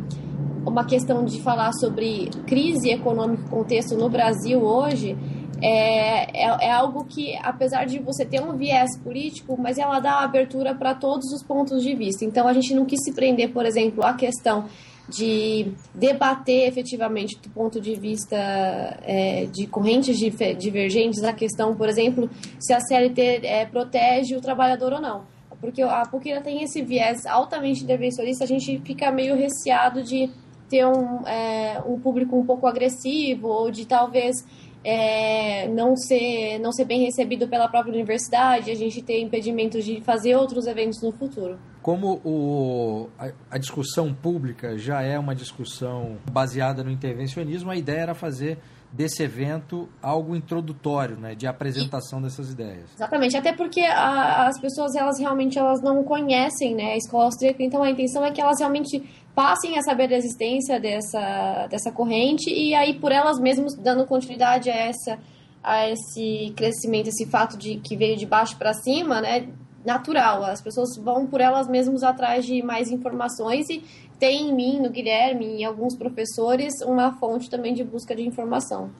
uma 0.68 0.86
questão 0.86 1.24
de 1.24 1.42
falar 1.42 1.72
sobre 1.74 2.30
crise 2.46 2.90
econômica 2.90 3.50
contexto 3.50 3.96
no 3.96 4.10
Brasil 4.10 4.62
hoje, 4.62 5.18
é, 5.62 6.46
é, 6.46 6.68
é, 6.68 6.72
algo 6.72 7.06
que, 7.06 7.36
apesar 7.42 7.86
de 7.86 8.00
você 8.00 8.26
ter 8.26 8.42
um 8.42 8.56
viés 8.56 8.96
político, 9.00 9.58
mas 9.60 9.78
ela 9.78 10.00
dá 10.00 10.20
abertura 10.20 10.76
para 10.76 10.94
todos 10.94 11.32
os 11.32 11.44
pontos 11.44 11.82
de 11.82 11.96
vista. 11.96 12.24
Então, 12.24 12.48
a 12.48 12.54
gente 12.54 12.74
não 12.76 12.86
quis 12.86 13.00
se 13.04 13.14
prender, 13.14 13.52
por 13.52 13.66
exemplo, 13.66 14.04
à 14.04 14.14
questão 14.14 14.66
de 15.10 15.72
debater 15.96 16.68
efetivamente 16.68 17.40
do 17.40 17.50
ponto 17.50 17.80
de 17.80 17.96
vista 17.96 18.36
é, 18.36 19.46
de 19.46 19.66
correntes 19.66 20.18
divergentes 20.18 21.24
a 21.24 21.32
questão, 21.32 21.74
por 21.76 21.88
exemplo, 21.88 22.30
se 22.60 22.74
a 22.74 22.80
CLT 22.82 23.40
é, 23.44 23.66
protege 23.66 24.36
o 24.36 24.42
trabalhador 24.42 24.94
ou 24.94 25.02
não. 25.02 25.24
Porque 25.62 25.82
a 25.82 26.04
PUC 26.06 26.40
tem 26.44 26.62
esse 26.62 26.84
viés 26.84 27.26
altamente 27.26 27.84
defensorista, 27.84 28.44
a 28.44 28.48
gente 28.48 28.80
fica 28.86 29.12
meio 29.12 29.36
receado 29.36 30.04
de 30.04 30.30
ter 30.70 30.86
um, 30.86 31.28
é, 31.28 31.82
um 31.86 32.00
público 32.00 32.38
um 32.38 32.46
pouco 32.46 32.68
agressivo 32.68 33.48
ou 33.48 33.72
de 33.72 33.86
talvez 33.86 34.46
é, 34.84 35.68
não 35.68 35.96
ser 35.96 36.60
não 36.60 36.72
ser 36.72 36.86
bem 36.86 37.04
recebido 37.04 37.48
pela 37.48 37.68
própria 37.68 37.94
universidade, 37.94 38.72
a 38.72 38.76
gente 38.76 39.02
ter 39.02 39.22
impedimentos 39.22 39.84
de 39.84 40.02
fazer 40.02 40.36
outros 40.36 40.66
eventos 40.66 41.02
no 41.02 41.12
futuro. 41.12 41.58
Como 41.82 42.22
o, 42.24 43.10
a, 43.18 43.32
a, 43.52 43.58
discussão 43.58 44.14
pública 44.14 44.78
já 44.78 45.02
é 45.02 45.18
uma 45.18 45.34
discussão 45.34 46.18
baseada 46.32 46.84
no 46.84 46.92
intervencionismo, 46.92 47.72
a 47.72 47.76
ideia 47.76 48.02
era 48.02 48.16
fazer 48.16 48.60
desse 48.98 49.22
evento 49.22 49.88
algo 50.02 50.36
introdutório, 50.36 51.16
né, 51.16 51.36
de 51.36 51.46
apresentação 51.46 52.20
dessas 52.20 52.52
ideias. 52.52 52.92
Exatamente, 52.96 53.38
até 53.38 53.54
porque 53.54 53.82
a, 53.82 54.48
as 54.48 54.60
pessoas 54.60 54.96
elas 54.96 55.20
realmente 55.20 55.60
elas 55.60 55.84
não 55.84 56.04
conhecem, 56.04 56.74
né, 56.74 56.94
a 56.94 56.98
escola 56.98 57.26
austríaca, 57.26 57.62
então 57.62 57.84
a 57.84 57.92
intenção 57.92 58.26
é 58.26 58.32
que 58.32 58.42
elas 58.42 58.60
realmente 58.60 59.08
passem 59.36 59.78
a 59.78 59.84
saber 59.84 60.08
da 60.08 60.16
existência 60.16 60.80
dessa, 60.80 61.68
dessa 61.70 61.92
corrente 61.92 62.50
e 62.50 62.74
aí 62.74 63.00
por 63.00 63.12
elas 63.12 63.40
mesmas 63.40 63.76
dando 63.76 64.04
continuidade 64.08 64.72
a 64.72 64.76
essa 64.76 65.20
a 65.64 65.90
esse 65.90 66.54
crescimento, 66.56 67.10
esse 67.10 67.26
fato 67.26 67.58
de 67.58 67.76
que 67.78 67.96
veio 67.96 68.16
de 68.16 68.26
baixo 68.26 68.56
para 68.58 68.74
cima, 68.74 69.20
né? 69.20 69.50
Natural, 69.88 70.44
as 70.44 70.62
pessoas 70.62 70.98
vão 70.98 71.26
por 71.26 71.40
elas 71.40 71.66
mesmas 71.66 72.04
atrás 72.04 72.46
de 72.46 72.62
mais 72.62 72.92
informações 72.92 73.70
e 73.70 73.82
tem 74.20 74.50
em 74.50 74.54
mim, 74.54 74.82
no 74.82 74.90
Guilherme 74.90 75.46
e 75.46 75.62
em 75.62 75.64
alguns 75.64 75.96
professores 75.96 76.82
uma 76.82 77.14
fonte 77.14 77.50
também 77.50 77.74
de 77.74 77.86
busca 77.86 78.14
de 78.14 78.22
informação. 78.22 78.92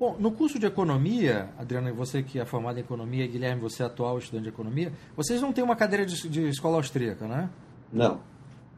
Bom, 0.00 0.16
no 0.18 0.32
curso 0.32 0.58
de 0.58 0.64
economia, 0.64 1.50
Adriana, 1.58 1.92
você 1.92 2.22
que 2.22 2.40
é 2.40 2.46
formada 2.46 2.80
em 2.80 2.82
economia, 2.82 3.26
Guilherme, 3.26 3.60
você 3.60 3.82
é 3.82 3.86
atual 3.86 4.16
estudante 4.16 4.44
de 4.44 4.48
economia, 4.48 4.90
vocês 5.14 5.38
não 5.42 5.52
têm 5.52 5.62
uma 5.62 5.76
cadeira 5.76 6.06
de, 6.06 6.26
de 6.30 6.48
escola 6.48 6.78
austríaca, 6.78 7.28
né? 7.28 7.50
Não. 7.92 8.18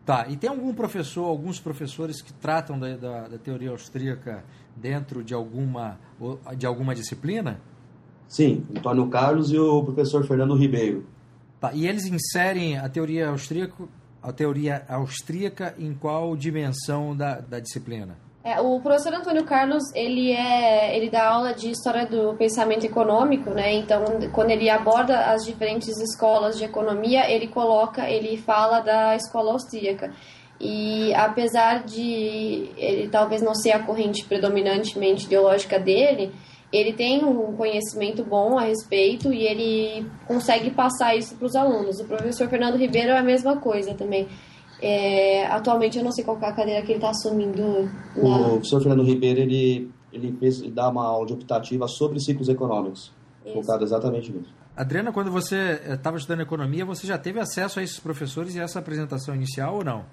Tá, 0.05 0.27
e 0.29 0.37
tem 0.37 0.51
algum 0.51 0.75
professor, 0.75 1.25
alguns 1.25 1.61
professores 1.61 2.21
que 2.21 2.33
tratam 2.33 2.81
da, 2.81 2.97
da, 2.97 3.29
da, 3.29 3.39
teoria 3.39 3.71
austríaca 3.71 4.45
dentro 4.75 5.23
de 5.23 5.33
alguma, 5.33 6.01
de 6.59 6.67
alguma 6.67 6.97
disciplina? 6.97 7.61
Sim, 8.27 8.67
Antônio 8.77 9.07
Carlos 9.07 9.53
e 9.53 9.59
o 9.59 9.85
professor 9.85 10.27
Fernando 10.27 10.57
Ribeiro. 10.57 11.14
Tá, 11.65 11.71
e 11.73 11.89
eles 11.89 12.05
inserem 12.05 12.77
a 12.77 12.87
teoria 12.91 13.31
austríaca, 13.31 13.85
a 14.23 14.31
teoria 14.31 14.85
austríaca 14.87 15.75
em 15.79 15.95
qual 15.95 16.37
dimensão 16.37 17.17
da, 17.17 17.41
da 17.41 17.59
disciplina? 17.59 18.19
É, 18.45 18.61
o 18.61 18.79
professor 18.81 19.15
Antônio 19.15 19.47
Carlos, 19.47 19.83
ele 19.95 20.31
é, 20.31 20.95
ele 20.95 21.09
dá 21.09 21.27
aula 21.27 21.55
de 21.55 21.71
história 21.71 22.05
do 22.05 22.35
pensamento 22.35 22.85
econômico, 22.85 23.49
né? 23.49 23.73
Então, 23.73 24.05
quando 24.31 24.51
ele 24.51 24.69
aborda 24.69 25.33
as 25.33 25.43
diferentes 25.47 25.97
escolas 25.99 26.59
de 26.59 26.65
economia, 26.65 27.31
ele 27.31 27.49
coloca, 27.49 28.11
ele 28.11 28.37
fala 28.37 28.81
da 28.81 29.17
escola 29.17 29.53
austríaca. 29.53 30.13
E 30.61 31.15
apesar 31.15 31.85
de 31.85 32.69
ele 32.77 33.09
talvez 33.09 33.41
não 33.41 33.55
ser 33.55 33.73
a 33.73 33.79
corrente 33.79 34.23
predominantemente 34.27 35.25
ideológica 35.25 35.79
dele, 35.79 36.31
ele 36.73 36.93
tem 36.93 37.25
um 37.25 37.55
conhecimento 37.57 38.25
bom 38.25 38.59
a 38.59 38.63
respeito 38.63 39.33
e 39.33 39.47
ele 39.47 40.07
consegue 40.27 40.71
passar 40.71 41.17
isso 41.17 41.37
para 41.37 41.47
os 41.47 41.55
alunos. 41.55 42.01
O 42.01 42.05
professor 42.05 42.49
Fernando 42.49 42.77
Ribeiro 42.77 43.11
é 43.11 43.19
a 43.19 43.23
mesma 43.23 43.57
coisa 43.57 43.95
também. 43.95 44.29
É, 44.83 45.47
atualmente 45.47 45.99
eu 45.99 46.05
não 46.05 46.13
sei 46.13 46.25
qual 46.25 46.39
é 46.41 46.47
a 46.47 46.53
cadeira 46.53 46.83
que 46.83 46.93
ele 46.93 46.99
está 46.99 47.11
assumindo. 47.11 47.89
Na... 48.17 48.49
O 48.49 48.51
professor 48.55 48.83
Fernando 48.83 49.05
Ribeiro, 49.07 49.41
ele, 49.41 49.91
ele, 50.13 50.37
fez, 50.39 50.61
ele 50.61 50.73
dá 50.73 50.89
uma 50.89 51.07
aula 51.07 51.27
de 51.27 51.33
optativa 51.33 51.87
sobre 51.87 52.21
ciclos 52.21 52.49
econômicos, 52.49 53.13
Isso. 53.45 53.55
focado 53.55 53.85
exatamente 53.85 54.33
nisso. 54.33 54.53
Adriana, 54.77 55.13
quando 55.13 55.31
você 55.31 55.81
estava 55.89 56.17
estudando 56.17 56.41
economia, 56.41 56.85
você 56.85 57.07
já 57.07 57.17
teve 57.17 57.39
acesso 57.39 57.79
a 57.79 57.83
esses 57.83 58.01
professores 58.01 58.57
e 58.57 58.61
essa 58.61 58.81
apresentação 58.81 59.35
inicial 59.35 59.77
ou 59.77 59.85
não? 59.85 60.05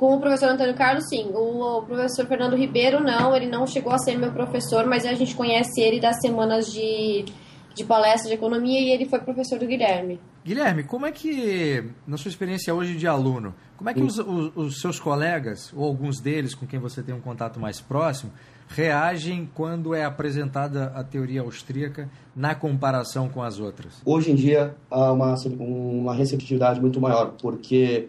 Com 0.00 0.14
o 0.14 0.18
professor 0.18 0.48
Antônio 0.48 0.74
Carlos, 0.74 1.04
sim. 1.10 1.30
O 1.34 1.82
professor 1.82 2.24
Fernando 2.24 2.56
Ribeiro, 2.56 3.04
não. 3.04 3.36
Ele 3.36 3.46
não 3.46 3.66
chegou 3.66 3.92
a 3.92 3.98
ser 3.98 4.16
meu 4.16 4.32
professor, 4.32 4.86
mas 4.86 5.04
a 5.04 5.12
gente 5.12 5.34
conhece 5.34 5.78
ele 5.78 6.00
das 6.00 6.18
semanas 6.22 6.72
de 6.72 7.26
de 7.74 7.84
palestra 7.84 8.28
de 8.28 8.34
economia 8.34 8.80
e 8.80 8.90
ele 8.90 9.04
foi 9.04 9.20
professor 9.20 9.58
do 9.58 9.66
Guilherme. 9.66 10.18
Guilherme, 10.44 10.82
como 10.82 11.06
é 11.06 11.12
que, 11.12 11.84
na 12.04 12.16
sua 12.16 12.28
experiência 12.28 12.74
hoje 12.74 12.96
de 12.96 13.06
aluno, 13.06 13.54
como 13.76 13.88
é 13.90 13.94
que 13.94 14.02
os, 14.02 14.18
os, 14.18 14.56
os, 14.56 14.80
seus 14.80 14.98
colegas, 14.98 15.72
ou 15.72 15.84
alguns 15.84 16.20
deles 16.20 16.52
com 16.52 16.66
quem 16.66 16.80
você 16.80 17.00
tem 17.00 17.14
um 17.14 17.20
contato 17.20 17.60
mais 17.60 17.80
próximo, 17.80 18.32
reagem 18.68 19.48
quando 19.54 19.94
é 19.94 20.04
apresentada 20.04 20.92
a 20.96 21.04
teoria 21.04 21.42
austríaca 21.42 22.10
na 22.34 22.54
comparação 22.54 23.28
com 23.28 23.40
as 23.40 23.60
outras? 23.60 24.02
Hoje 24.04 24.32
em 24.32 24.34
dia 24.34 24.74
há 24.90 25.12
uma, 25.12 25.34
uma 25.58 26.14
receptividade 26.14 26.80
muito 26.80 27.00
maior, 27.00 27.34
porque 27.40 28.08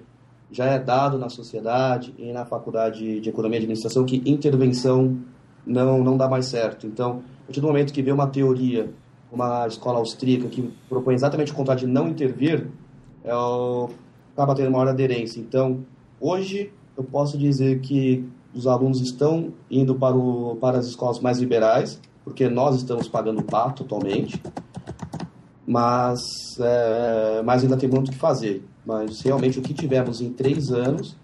já 0.51 0.65
é 0.65 0.79
dado 0.79 1.17
na 1.17 1.29
sociedade 1.29 2.13
e 2.17 2.31
na 2.31 2.45
faculdade 2.45 3.19
de 3.19 3.29
Economia 3.29 3.57
e 3.57 3.61
Administração 3.61 4.05
que 4.05 4.21
intervenção 4.25 5.17
não, 5.65 6.03
não 6.03 6.17
dá 6.17 6.27
mais 6.27 6.47
certo. 6.47 6.85
Então, 6.85 7.23
a 7.43 7.45
partir 7.45 7.61
do 7.61 7.67
momento 7.67 7.93
que 7.93 8.01
vê 8.01 8.11
uma 8.11 8.27
teoria 8.27 8.91
uma 9.31 9.65
escola 9.65 9.99
austríaca 9.99 10.47
que 10.49 10.69
propõe 10.89 11.15
exatamente 11.15 11.51
o 11.51 11.55
contrário 11.55 11.87
de 11.87 11.91
não 11.91 12.09
intervir, 12.09 12.67
é 13.23 13.33
o, 13.33 13.89
acaba 14.33 14.53
tendo 14.53 14.71
maior 14.71 14.89
aderência. 14.89 15.39
Então, 15.39 15.85
hoje, 16.19 16.71
eu 16.97 17.03
posso 17.03 17.37
dizer 17.37 17.79
que 17.79 18.27
os 18.53 18.67
alunos 18.67 18.99
estão 18.99 19.53
indo 19.69 19.95
para, 19.95 20.15
o, 20.15 20.57
para 20.59 20.79
as 20.79 20.87
escolas 20.87 21.19
mais 21.19 21.39
liberais, 21.39 21.99
porque 22.25 22.49
nós 22.49 22.75
estamos 22.75 23.07
pagando 23.07 23.41
pato 23.41 23.83
atualmente, 23.83 24.41
mas, 25.65 26.19
é, 26.59 27.41
mas 27.43 27.63
ainda 27.63 27.77
tem 27.77 27.89
muito 27.89 28.09
o 28.09 28.11
que 28.11 28.17
fazer. 28.17 28.63
Mas 28.85 29.21
realmente 29.21 29.59
o 29.59 29.61
que 29.61 29.73
tivemos 29.73 30.21
em 30.21 30.31
três 30.31 30.71
anos 30.71 31.15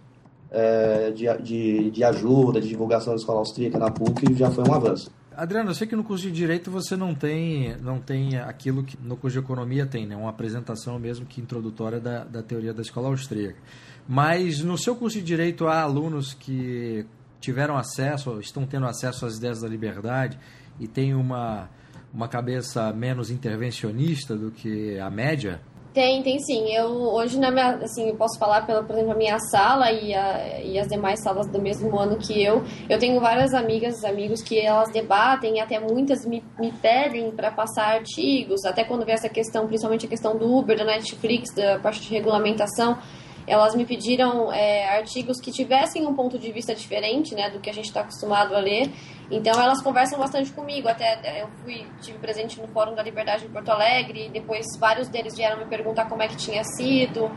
é, 0.51 1.11
de, 1.11 1.25
de, 1.43 1.91
de 1.91 2.03
ajuda, 2.03 2.61
de 2.61 2.67
divulgação 2.67 3.13
da 3.13 3.17
escola 3.17 3.39
austríaca 3.39 3.77
na 3.77 3.91
PUC 3.91 4.33
já 4.35 4.51
foi 4.51 4.63
um 4.67 4.73
avanço. 4.73 5.11
Adriano, 5.35 5.69
eu 5.69 5.75
sei 5.75 5.85
que 5.85 5.95
no 5.95 6.03
curso 6.03 6.23
de 6.25 6.31
Direito 6.31 6.71
você 6.71 6.95
não 6.95 7.13
tem, 7.13 7.77
não 7.77 7.99
tem 7.99 8.37
aquilo 8.37 8.83
que 8.83 8.97
no 8.99 9.15
curso 9.15 9.39
de 9.39 9.45
Economia 9.45 9.85
tem, 9.85 10.07
né? 10.07 10.15
uma 10.15 10.31
apresentação 10.31 10.97
mesmo 10.97 11.27
que 11.27 11.39
introdutória 11.39 11.99
da, 11.99 12.23
da 12.23 12.41
teoria 12.41 12.73
da 12.73 12.81
escola 12.81 13.07
austríaca. 13.09 13.59
Mas 14.07 14.63
no 14.63 14.77
seu 14.79 14.95
curso 14.95 15.19
de 15.19 15.23
Direito 15.23 15.67
há 15.67 15.81
alunos 15.81 16.33
que 16.33 17.05
tiveram 17.39 17.77
acesso, 17.77 18.39
estão 18.39 18.65
tendo 18.65 18.87
acesso 18.87 19.27
às 19.27 19.37
ideias 19.37 19.61
da 19.61 19.67
liberdade 19.67 20.39
e 20.79 20.87
têm 20.87 21.13
uma, 21.13 21.69
uma 22.11 22.27
cabeça 22.27 22.91
menos 22.91 23.29
intervencionista 23.29 24.35
do 24.35 24.49
que 24.49 24.97
a 24.99 25.09
média? 25.09 25.61
Tem, 25.97 26.21
tem 26.21 26.37
sim. 26.37 26.71
Eu 26.71 26.91
hoje 26.91 27.39
na 27.39 27.49
minha, 27.49 27.69
assim, 27.77 28.09
eu 28.09 28.15
posso 28.15 28.37
falar 28.37 28.67
pela, 28.67 28.83
por 28.83 28.93
exemplo, 28.93 29.13
a 29.13 29.15
minha 29.15 29.39
sala 29.39 29.91
e, 29.91 30.13
a, 30.13 30.61
e 30.61 30.77
as 30.77 30.87
demais 30.87 31.19
salas 31.23 31.47
do 31.47 31.59
mesmo 31.59 31.97
ano 31.97 32.19
que 32.19 32.39
eu. 32.39 32.63
Eu 32.87 32.99
tenho 32.99 33.19
várias 33.19 33.51
amigas, 33.51 34.03
amigos 34.03 34.43
que 34.43 34.59
elas 34.59 34.91
debatem, 34.91 35.59
até 35.59 35.79
muitas 35.79 36.23
me, 36.23 36.43
me 36.59 36.71
pedem 36.71 37.31
para 37.31 37.49
passar 37.49 37.95
artigos, 37.95 38.63
até 38.63 38.83
quando 38.83 39.05
vem 39.05 39.15
essa 39.15 39.27
questão, 39.27 39.65
principalmente 39.65 40.05
a 40.05 40.09
questão 40.09 40.37
do 40.37 40.45
Uber, 40.55 40.77
da 40.77 40.85
Netflix, 40.85 41.51
da 41.55 41.79
parte 41.79 42.01
de 42.01 42.13
regulamentação. 42.13 42.99
Elas 43.47 43.73
me 43.73 43.85
pediram 43.85 44.51
é, 44.51 44.97
artigos 44.97 45.39
que 45.39 45.51
tivessem 45.51 46.05
um 46.05 46.13
ponto 46.13 46.37
de 46.37 46.51
vista 46.51 46.75
diferente, 46.75 47.33
né, 47.33 47.49
do 47.49 47.59
que 47.59 47.69
a 47.69 47.73
gente 47.73 47.85
está 47.85 48.01
acostumado 48.01 48.53
a 48.53 48.59
ler. 48.59 48.91
Então 49.31 49.59
elas 49.59 49.81
conversam 49.81 50.19
bastante 50.19 50.51
comigo. 50.51 50.89
Até 50.89 51.19
é, 51.23 51.43
eu 51.43 51.47
fui 51.63 51.87
tive 52.01 52.17
presente 52.19 52.59
no 52.59 52.67
Fórum 52.67 52.93
da 52.93 53.01
Liberdade 53.01 53.45
em 53.45 53.49
Porto 53.49 53.69
Alegre. 53.69 54.29
Depois 54.29 54.65
vários 54.77 55.07
deles 55.07 55.35
vieram 55.35 55.57
me 55.57 55.65
perguntar 55.65 56.09
como 56.09 56.21
é 56.21 56.27
que 56.27 56.35
tinha 56.35 56.63
sido. 56.63 57.31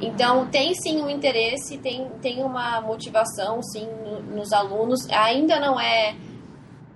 Então 0.00 0.46
tem 0.46 0.74
sim 0.74 1.02
um 1.02 1.10
interesse, 1.10 1.76
tem 1.78 2.08
tem 2.22 2.42
uma 2.42 2.80
motivação 2.80 3.60
sim 3.60 3.88
no, 4.04 4.22
nos 4.36 4.52
alunos. 4.52 5.08
Ainda 5.10 5.58
não 5.58 5.80
é 5.80 6.14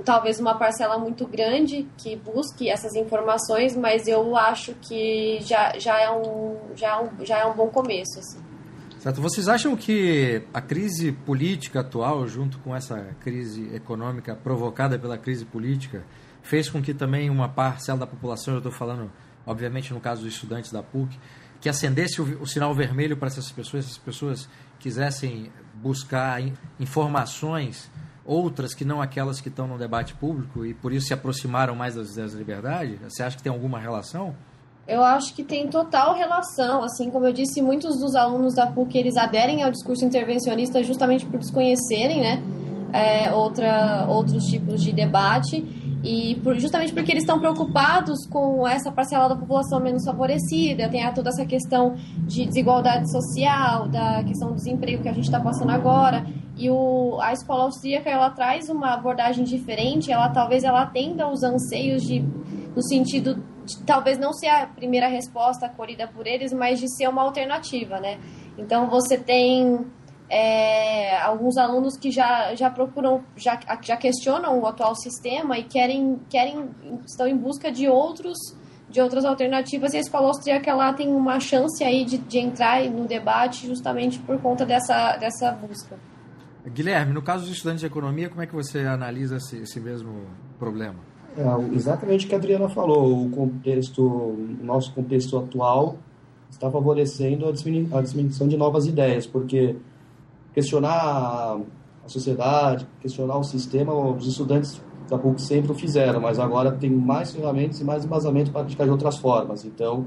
talvez 0.04 0.38
uma 0.40 0.54
parcela 0.56 0.98
muito 0.98 1.26
grande 1.26 1.88
que 1.98 2.16
busque 2.16 2.68
essas 2.68 2.94
informações, 2.94 3.76
mas 3.76 4.06
eu 4.06 4.36
acho 4.36 4.74
que 4.74 5.38
já, 5.40 5.78
já, 5.78 6.00
é, 6.00 6.10
um, 6.10 6.56
já, 6.74 6.96
é, 6.96 7.00
um, 7.00 7.24
já 7.24 7.38
é 7.38 7.44
um 7.44 7.54
bom 7.54 7.68
começo. 7.68 8.18
Assim. 8.18 8.51
Certo. 9.02 9.20
Vocês 9.20 9.48
acham 9.48 9.74
que 9.74 10.44
a 10.54 10.60
crise 10.60 11.10
política 11.10 11.80
atual, 11.80 12.24
junto 12.28 12.60
com 12.60 12.72
essa 12.72 13.16
crise 13.18 13.68
econômica 13.74 14.36
provocada 14.36 14.96
pela 14.96 15.18
crise 15.18 15.44
política, 15.44 16.04
fez 16.40 16.70
com 16.70 16.80
que 16.80 16.94
também 16.94 17.28
uma 17.28 17.48
parcela 17.48 17.98
da 17.98 18.06
população, 18.06 18.54
eu 18.54 18.58
estou 18.58 18.70
falando, 18.70 19.10
obviamente, 19.44 19.92
no 19.92 19.98
caso 19.98 20.22
dos 20.22 20.32
estudantes 20.32 20.70
da 20.70 20.84
PUC, 20.84 21.18
que 21.60 21.68
acendesse 21.68 22.22
o, 22.22 22.42
o 22.42 22.46
sinal 22.46 22.72
vermelho 22.76 23.16
para 23.16 23.26
essas 23.26 23.50
pessoas, 23.50 23.86
essas 23.86 23.98
pessoas 23.98 24.48
quisessem 24.78 25.50
buscar 25.74 26.40
informações 26.78 27.90
outras 28.24 28.72
que 28.72 28.84
não 28.84 29.02
aquelas 29.02 29.40
que 29.40 29.48
estão 29.48 29.66
no 29.66 29.76
debate 29.76 30.14
público 30.14 30.64
e 30.64 30.74
por 30.74 30.92
isso 30.92 31.08
se 31.08 31.12
aproximaram 31.12 31.74
mais 31.74 31.96
das 31.96 32.12
ideias 32.12 32.34
da 32.34 32.38
liberdade? 32.38 33.00
Você 33.02 33.24
acha 33.24 33.36
que 33.36 33.42
tem 33.42 33.50
alguma 33.50 33.80
relação? 33.80 34.36
Eu 34.86 35.02
acho 35.02 35.34
que 35.34 35.42
tem 35.42 35.68
total 35.68 36.14
relação. 36.14 36.82
Assim 36.82 37.10
como 37.10 37.26
eu 37.26 37.32
disse, 37.32 37.62
muitos 37.62 37.98
dos 37.98 38.14
alunos 38.14 38.54
da 38.54 38.66
PUC 38.66 38.98
eles 38.98 39.16
aderem 39.16 39.62
ao 39.62 39.70
discurso 39.70 40.04
intervencionista 40.04 40.82
justamente 40.82 41.24
por 41.26 41.38
desconhecerem, 41.38 42.20
né? 42.20 42.42
É, 42.92 43.32
outra, 43.32 44.06
outros 44.06 44.44
tipos 44.44 44.82
de 44.82 44.92
debate 44.92 45.64
e 46.02 46.34
por, 46.42 46.58
justamente 46.58 46.92
porque 46.92 47.12
eles 47.12 47.22
estão 47.22 47.38
preocupados 47.38 48.26
com 48.26 48.66
essa 48.66 48.90
parcela 48.90 49.28
da 49.28 49.36
população 49.36 49.78
menos 49.78 50.04
favorecida, 50.04 50.88
tem 50.88 51.08
toda 51.14 51.28
essa 51.28 51.46
questão 51.46 51.94
de 52.26 52.44
desigualdade 52.44 53.10
social, 53.10 53.88
da 53.88 54.24
questão 54.24 54.48
do 54.48 54.56
desemprego 54.56 55.02
que 55.02 55.08
a 55.08 55.12
gente 55.12 55.24
está 55.24 55.38
passando 55.38 55.70
agora. 55.70 56.26
E 56.56 56.68
o, 56.68 57.18
a 57.20 57.32
escola 57.32 57.64
austríaca 57.64 58.10
ela 58.10 58.30
traz 58.30 58.68
uma 58.68 58.94
abordagem 58.94 59.44
diferente, 59.44 60.10
ela 60.10 60.28
talvez 60.28 60.64
ela 60.64 60.82
atenda 60.82 61.28
os 61.28 61.42
anseios 61.44 62.02
de, 62.02 62.24
no 62.74 62.82
sentido 62.82 63.42
de 63.64 63.82
talvez 63.84 64.18
não 64.18 64.32
ser 64.32 64.48
a 64.48 64.66
primeira 64.66 65.06
resposta 65.06 65.66
acolhida 65.66 66.08
por 66.08 66.26
eles, 66.26 66.52
mas 66.52 66.80
de 66.80 66.88
ser 66.96 67.08
uma 67.08 67.22
alternativa, 67.22 68.00
né? 68.00 68.18
Então 68.58 68.88
você 68.88 69.16
tem 69.16 69.86
é, 70.28 71.20
alguns 71.20 71.56
alunos 71.56 71.96
que 71.96 72.10
já, 72.10 72.54
já 72.54 72.70
procuram, 72.70 73.22
já, 73.36 73.58
já 73.82 73.96
questionam 73.96 74.58
o 74.58 74.66
atual 74.66 74.94
sistema 74.96 75.58
e 75.58 75.64
querem, 75.64 76.18
querem 76.28 76.70
estão 77.06 77.26
em 77.26 77.36
busca 77.36 77.70
de 77.70 77.88
outros 77.88 78.38
de 78.92 79.00
outras 79.00 79.24
alternativas 79.24 79.94
e 79.94 79.96
a 79.96 80.00
escola 80.00 80.28
austríaca 80.28 80.70
ela 80.70 80.92
tem 80.92 81.08
uma 81.08 81.40
chance 81.40 81.82
aí 81.82 82.04
de, 82.04 82.18
de 82.18 82.38
entrar 82.38 82.84
no 82.90 83.06
debate 83.06 83.66
justamente 83.66 84.18
por 84.18 84.38
conta 84.38 84.66
dessa, 84.66 85.16
dessa 85.16 85.50
busca. 85.50 85.98
Guilherme, 86.66 87.12
no 87.12 87.22
caso 87.22 87.44
dos 87.44 87.52
estudantes 87.52 87.80
de 87.80 87.86
economia, 87.86 88.28
como 88.28 88.42
é 88.42 88.46
que 88.46 88.54
você 88.54 88.80
analisa 88.80 89.36
esse, 89.36 89.56
esse 89.62 89.80
mesmo 89.80 90.26
problema? 90.58 91.00
É, 91.36 91.74
exatamente 91.74 92.26
o 92.26 92.28
que 92.28 92.34
a 92.34 92.38
Adriana 92.38 92.68
falou. 92.68 93.24
O 93.24 93.30
contexto, 93.30 94.02
o 94.02 94.58
nosso 94.62 94.92
contexto 94.92 95.38
atual 95.38 95.96
está 96.50 96.70
favorecendo 96.70 97.48
a 97.48 97.52
disseminação 97.52 98.46
de 98.46 98.56
novas 98.56 98.86
ideias, 98.86 99.26
porque 99.26 99.76
questionar 100.52 101.58
a 102.04 102.08
sociedade, 102.08 102.86
questionar 103.00 103.38
o 103.38 103.42
sistema, 103.42 103.94
os 103.94 104.26
estudantes 104.26 104.80
da 105.08 105.18
PUC 105.18 105.40
sempre 105.40 105.72
o 105.72 105.74
fizeram, 105.74 106.20
mas 106.20 106.38
agora 106.38 106.72
tem 106.72 106.90
mais 106.90 107.32
ferramentas 107.32 107.80
e 107.80 107.84
mais 107.84 108.04
embasamento 108.04 108.50
para 108.50 108.62
praticar 108.62 108.86
de 108.86 108.92
outras 108.92 109.16
formas. 109.16 109.64
Então, 109.64 110.06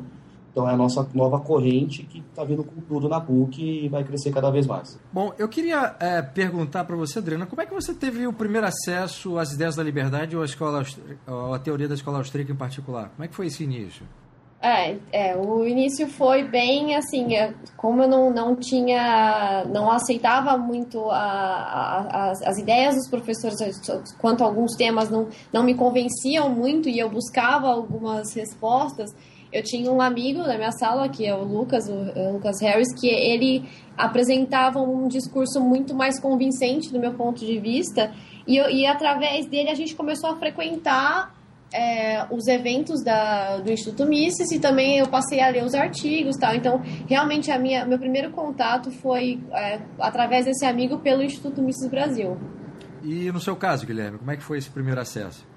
então 0.55 0.69
é 0.69 0.73
a 0.73 0.77
nossa 0.77 1.05
nova 1.13 1.37
corrente 1.37 2.03
que 2.03 2.19
está 2.19 2.45
vindo 2.45 2.63
com 2.63 2.79
tudo 2.79 3.09
na 3.09 3.19
PUC 3.19 3.61
e 3.61 3.89
vai 3.89 4.05
crescer 4.05 4.31
cada 4.31 4.49
vez 4.49 4.65
mais. 4.65 4.97
Bom, 5.11 5.33
eu 5.37 5.49
queria 5.49 5.97
é, 5.99 6.21
perguntar 6.21 6.85
para 6.85 6.95
você, 6.95 7.19
Adriana, 7.19 7.45
como 7.45 7.61
é 7.61 7.65
que 7.65 7.73
você 7.73 7.93
teve 7.93 8.25
o 8.25 8.31
primeiro 8.31 8.65
acesso 8.65 9.37
às 9.37 9.51
ideias 9.51 9.75
da 9.75 9.83
liberdade 9.83 10.33
ou 10.33 10.41
à, 10.41 10.45
escola, 10.45 10.81
ou 11.27 11.53
à 11.53 11.59
teoria 11.59 11.89
da 11.89 11.95
escola 11.95 12.19
austríaca 12.19 12.53
em 12.53 12.55
particular? 12.55 13.09
Como 13.09 13.25
é 13.25 13.27
que 13.27 13.35
foi 13.35 13.47
esse 13.47 13.65
início? 13.65 14.05
É, 14.61 14.95
é, 15.11 15.35
o 15.35 15.67
início 15.67 16.07
foi 16.07 16.45
bem 16.45 16.95
assim, 16.95 17.35
é, 17.35 17.53
como 17.75 18.03
eu 18.03 18.07
não, 18.07 18.31
não 18.31 18.55
tinha, 18.55 19.65
não 19.65 19.91
aceitava 19.91 20.57
muito 20.57 21.11
a, 21.11 21.17
a, 21.17 22.29
as, 22.31 22.41
as, 22.41 22.57
ideias 22.57 22.95
dos 22.95 23.09
professores 23.09 23.57
quanto 24.17 24.41
a 24.41 24.47
alguns 24.47 24.73
temas 24.75 25.09
não, 25.09 25.27
não 25.51 25.63
me 25.63 25.75
convenciam 25.75 26.49
muito 26.49 26.87
e 26.87 26.97
eu 26.97 27.09
buscava 27.09 27.67
algumas 27.67 28.33
respostas, 28.33 29.13
eu 29.55 29.63
tinha 29.63 29.89
um 29.89 30.01
amigo 30.01 30.39
na 30.39 30.57
minha 30.57 30.71
sala, 30.73 31.07
que 31.07 31.25
é 31.25 31.33
o 31.33 31.43
Lucas, 31.43 31.87
o 31.87 32.33
Lucas 32.33 32.59
Harris, 32.61 32.93
que 32.99 33.07
ele 33.07 33.63
apresentava 33.97 34.79
um 34.79 35.07
discurso 35.07 35.61
muito 35.61 35.95
mais 35.95 36.19
convincente 36.19 36.91
do 36.91 36.99
meu 36.99 37.13
ponto 37.13 37.45
de 37.45 37.57
vista, 37.57 38.11
e, 38.45 38.57
eu, 38.57 38.69
e 38.69 38.85
através 38.85 39.47
dele 39.47 39.69
a 39.69 39.73
gente 39.73 39.95
começou 39.95 40.29
a 40.29 40.35
frequentar 40.35 41.33
é, 41.73 42.25
os 42.29 42.47
eventos 42.47 43.01
da, 43.01 43.57
do 43.57 43.71
Instituto 43.71 44.05
Mises 44.05 44.51
e 44.51 44.59
também 44.59 44.99
eu 44.99 45.07
passei 45.07 45.39
a 45.39 45.47
ler 45.47 45.63
os 45.63 45.73
artigos 45.73 46.35
tal. 46.35 46.53
Então, 46.53 46.81
realmente, 47.07 47.49
a 47.49 47.57
minha, 47.57 47.85
meu 47.85 47.97
primeiro 47.97 48.31
contato 48.31 48.91
foi 48.91 49.41
é, 49.53 49.79
através 49.99 50.45
desse 50.45 50.65
amigo 50.65 50.99
pelo 50.99 51.23
Instituto 51.23 51.61
Mises 51.61 51.89
Brasil. 51.89 52.37
E 53.01 53.31
no 53.31 53.39
seu 53.39 53.55
caso, 53.55 53.85
Guilherme, 53.85 54.17
como 54.17 54.31
é 54.31 54.35
que 54.35 54.43
foi 54.43 54.57
esse 54.57 54.69
primeiro 54.69 54.99
acesso? 54.99 55.47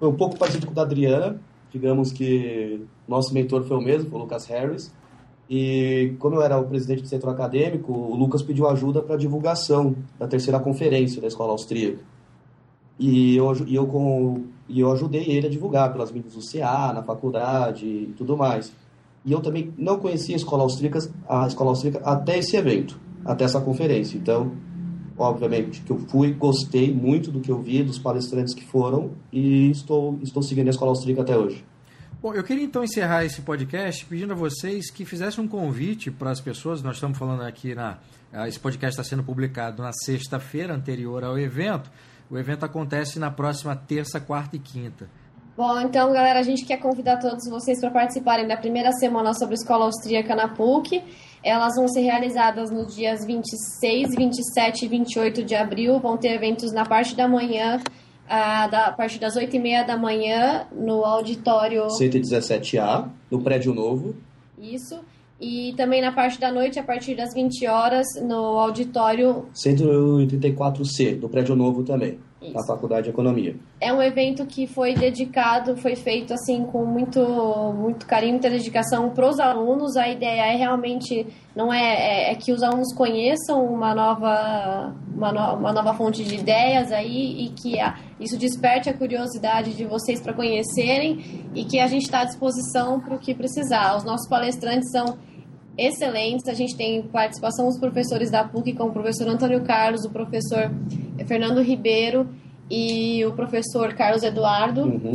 Foi 0.00 0.08
um 0.08 0.16
pouco 0.16 0.36
parecido 0.36 0.66
com 0.66 0.72
o 0.72 0.74
da 0.74 0.82
Adriana, 0.82 1.40
digamos 1.74 2.12
que 2.12 2.86
nosso 3.08 3.34
mentor 3.34 3.64
foi 3.64 3.76
o 3.76 3.80
mesmo, 3.80 4.08
foi 4.08 4.20
o 4.20 4.22
Lucas 4.22 4.46
Harris. 4.46 4.94
E 5.50 6.14
como 6.20 6.36
eu 6.36 6.42
era 6.42 6.56
o 6.56 6.64
presidente 6.64 7.02
do 7.02 7.08
centro 7.08 7.28
acadêmico, 7.28 7.92
o 7.92 8.14
Lucas 8.14 8.42
pediu 8.42 8.68
ajuda 8.68 9.02
para 9.02 9.16
a 9.16 9.18
divulgação 9.18 9.96
da 10.16 10.28
terceira 10.28 10.60
conferência 10.60 11.20
da 11.20 11.26
escola 11.26 11.50
austríaca. 11.50 11.98
E 12.96 13.36
eu, 13.36 13.52
e 13.66 13.74
eu, 13.74 13.86
com, 13.88 14.44
e 14.68 14.78
eu 14.78 14.92
ajudei 14.92 15.28
ele 15.28 15.48
a 15.48 15.50
divulgar 15.50 15.92
pelas 15.92 16.12
mídias 16.12 16.34
do 16.34 16.40
CA, 16.40 16.92
na 16.92 17.02
faculdade 17.02 17.84
e 17.84 18.14
tudo 18.16 18.36
mais. 18.36 18.72
E 19.24 19.32
eu 19.32 19.40
também 19.40 19.74
não 19.76 19.98
conhecia 19.98 20.36
a 20.36 20.38
escola 20.38 20.62
austríaca, 20.62 21.00
a 21.28 21.48
escola 21.48 21.70
austríaca 21.70 21.98
até 22.04 22.38
esse 22.38 22.56
evento, 22.56 23.00
até 23.24 23.44
essa 23.44 23.60
conferência. 23.60 24.16
Então, 24.16 24.52
obviamente 25.16 25.80
que 25.82 25.90
eu 25.90 25.98
fui, 25.98 26.32
gostei 26.32 26.92
muito 26.92 27.30
do 27.30 27.40
que 27.40 27.50
eu 27.50 27.60
vi, 27.60 27.82
dos 27.82 27.98
palestrantes 27.98 28.54
que 28.54 28.64
foram 28.64 29.12
e 29.32 29.70
estou, 29.70 30.18
estou 30.22 30.42
seguindo 30.42 30.68
a 30.68 30.70
escola 30.70 30.90
austríaca 30.90 31.22
até 31.22 31.36
hoje. 31.36 31.64
Bom, 32.20 32.32
eu 32.32 32.42
queria 32.42 32.64
então 32.64 32.82
encerrar 32.82 33.24
esse 33.24 33.42
podcast 33.42 34.06
pedindo 34.06 34.32
a 34.32 34.36
vocês 34.36 34.90
que 34.90 35.04
fizessem 35.04 35.44
um 35.44 35.46
convite 35.46 36.10
para 36.10 36.30
as 36.30 36.40
pessoas. 36.40 36.82
Nós 36.82 36.94
estamos 36.96 37.18
falando 37.18 37.42
aqui 37.42 37.74
na. 37.74 37.98
Esse 38.48 38.58
podcast 38.58 38.98
está 38.98 39.04
sendo 39.04 39.22
publicado 39.22 39.82
na 39.82 39.92
sexta-feira 39.92 40.74
anterior 40.74 41.22
ao 41.22 41.38
evento. 41.38 41.90
O 42.30 42.38
evento 42.38 42.64
acontece 42.64 43.18
na 43.18 43.30
próxima 43.30 43.76
terça, 43.76 44.18
quarta 44.20 44.56
e 44.56 44.58
quinta. 44.58 45.06
Bom, 45.56 45.78
então, 45.82 46.12
galera, 46.12 46.40
a 46.40 46.42
gente 46.42 46.64
quer 46.64 46.78
convidar 46.78 47.18
todos 47.18 47.48
vocês 47.48 47.78
para 47.78 47.90
participarem 47.90 48.48
da 48.48 48.56
primeira 48.56 48.90
semana 48.92 49.34
sobre 49.34 49.54
a 49.54 49.58
Escola 49.58 49.84
Austríaca 49.84 50.34
na 50.34 50.48
PUC. 50.48 51.00
Elas 51.44 51.74
vão 51.76 51.86
ser 51.86 52.00
realizadas 52.00 52.70
nos 52.70 52.96
dias 52.96 53.22
26, 53.24 54.14
27 54.16 54.86
e 54.86 54.88
28 54.88 55.44
de 55.44 55.54
abril. 55.54 56.00
Vão 56.00 56.16
ter 56.16 56.32
eventos 56.32 56.72
na 56.72 56.86
parte 56.86 57.14
da 57.14 57.28
manhã, 57.28 57.82
a, 58.26 58.66
da, 58.66 58.86
a 58.86 58.92
partir 58.92 59.18
das 59.18 59.36
8 59.36 59.54
e 59.54 59.58
meia 59.58 59.82
da 59.82 59.96
manhã, 59.96 60.66
no 60.72 61.04
auditório... 61.04 61.86
117A, 61.88 63.10
no 63.30 63.42
prédio 63.42 63.74
novo. 63.74 64.16
Isso. 64.58 65.00
E 65.38 65.74
também 65.76 66.00
na 66.00 66.12
parte 66.12 66.40
da 66.40 66.50
noite, 66.50 66.78
a 66.78 66.82
partir 66.82 67.14
das 67.14 67.34
20 67.34 67.66
horas, 67.66 68.06
no 68.22 68.58
auditório... 68.58 69.44
184C, 69.54 71.20
no 71.20 71.28
prédio 71.28 71.54
novo 71.54 71.82
também. 71.82 72.18
Isso. 72.44 72.54
na 72.54 72.66
Faculdade 72.66 73.04
de 73.04 73.10
Economia. 73.10 73.56
É 73.80 73.92
um 73.92 74.02
evento 74.02 74.44
que 74.46 74.66
foi 74.66 74.94
dedicado, 74.94 75.76
foi 75.76 75.96
feito 75.96 76.34
assim 76.34 76.64
com 76.64 76.84
muito, 76.84 77.20
muito 77.74 78.06
carinho, 78.06 78.32
muita 78.32 78.50
dedicação 78.50 79.10
para 79.10 79.28
os 79.28 79.40
alunos. 79.40 79.96
A 79.96 80.08
ideia 80.08 80.52
é 80.52 80.56
realmente 80.56 81.26
não 81.56 81.72
é, 81.72 81.80
é, 81.80 82.32
é, 82.32 82.34
que 82.34 82.52
os 82.52 82.62
alunos 82.62 82.92
conheçam 82.94 83.64
uma 83.64 83.94
nova, 83.94 84.94
uma, 85.14 85.32
no, 85.32 85.58
uma 85.58 85.72
nova 85.72 85.94
fonte 85.94 86.24
de 86.24 86.34
ideias 86.34 86.92
aí 86.92 87.46
e 87.46 87.48
que 87.50 87.80
a, 87.80 87.96
isso 88.20 88.36
desperte 88.36 88.90
a 88.90 88.94
curiosidade 88.94 89.74
de 89.74 89.84
vocês 89.84 90.20
para 90.20 90.32
conhecerem 90.32 91.48
e 91.54 91.64
que 91.64 91.78
a 91.78 91.86
gente 91.86 92.02
está 92.02 92.20
à 92.20 92.24
disposição 92.24 93.00
para 93.00 93.14
o 93.14 93.18
que 93.18 93.34
precisar. 93.34 93.96
Os 93.96 94.04
nossos 94.04 94.28
palestrantes 94.28 94.90
são 94.90 95.16
excelentes. 95.76 96.48
A 96.48 96.54
gente 96.54 96.76
tem 96.76 97.02
participação 97.02 97.66
dos 97.66 97.78
professores 97.78 98.30
da 98.30 98.44
PUC, 98.44 98.74
como 98.74 98.90
o 98.90 98.92
professor 98.92 99.28
Antônio 99.28 99.62
Carlos, 99.62 100.04
o 100.04 100.10
professor 100.10 100.70
Fernando 101.26 101.62
Ribeiro 101.62 102.28
e 102.70 103.24
o 103.24 103.32
professor 103.32 103.94
Carlos 103.94 104.22
Eduardo. 104.22 104.82
Uhum. 104.82 105.12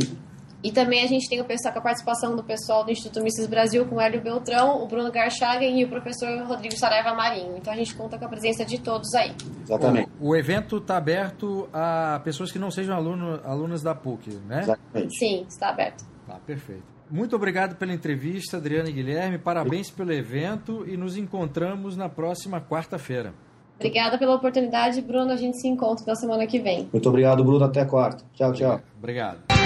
E 0.62 0.70
também 0.70 1.02
a 1.02 1.06
gente 1.06 1.26
tem 1.26 1.40
o 1.40 1.44
pessoal, 1.44 1.72
com 1.72 1.78
a 1.78 1.82
participação 1.82 2.36
do 2.36 2.44
pessoal 2.44 2.84
do 2.84 2.90
Instituto 2.90 3.22
Mises 3.22 3.46
Brasil, 3.46 3.86
com 3.86 3.96
o 3.96 4.00
Hélio 4.00 4.20
Beltrão, 4.20 4.82
o 4.82 4.86
Bruno 4.86 5.10
Garchagen 5.10 5.80
e 5.80 5.84
o 5.84 5.88
professor 5.88 6.28
Rodrigo 6.46 6.76
Saraiva 6.76 7.14
Marinho. 7.14 7.56
Então 7.56 7.72
a 7.72 7.76
gente 7.76 7.94
conta 7.94 8.18
com 8.18 8.26
a 8.26 8.28
presença 8.28 8.62
de 8.62 8.78
todos 8.78 9.14
aí. 9.14 9.32
Exatamente. 9.64 10.10
O, 10.20 10.28
o 10.28 10.36
evento 10.36 10.76
está 10.76 10.98
aberto 10.98 11.66
a 11.72 12.20
pessoas 12.22 12.52
que 12.52 12.58
não 12.58 12.70
sejam 12.70 12.94
aluno, 12.94 13.40
alunas 13.42 13.82
da 13.82 13.94
PUC, 13.94 14.34
né? 14.46 14.60
Exatamente. 14.60 15.18
Sim, 15.18 15.46
está 15.48 15.70
aberto. 15.70 16.04
Tá, 16.26 16.38
perfeito. 16.46 16.99
Muito 17.10 17.34
obrigado 17.34 17.76
pela 17.76 17.92
entrevista, 17.92 18.56
Adriana 18.56 18.88
e 18.88 18.92
Guilherme. 18.92 19.38
Parabéns 19.38 19.90
pelo 19.90 20.12
evento 20.12 20.84
e 20.86 20.96
nos 20.96 21.16
encontramos 21.16 21.96
na 21.96 22.08
próxima 22.08 22.60
quarta-feira. 22.60 23.34
Obrigada 23.76 24.18
pela 24.18 24.34
oportunidade, 24.34 25.00
Bruno. 25.00 25.32
A 25.32 25.36
gente 25.36 25.58
se 25.58 25.66
encontra 25.66 26.04
na 26.06 26.14
semana 26.14 26.46
que 26.46 26.60
vem. 26.60 26.88
Muito 26.92 27.08
obrigado, 27.08 27.42
Bruno. 27.42 27.64
Até 27.64 27.84
quarta. 27.84 28.22
Tchau, 28.34 28.52
tchau. 28.52 28.80
Obrigado. 28.98 29.59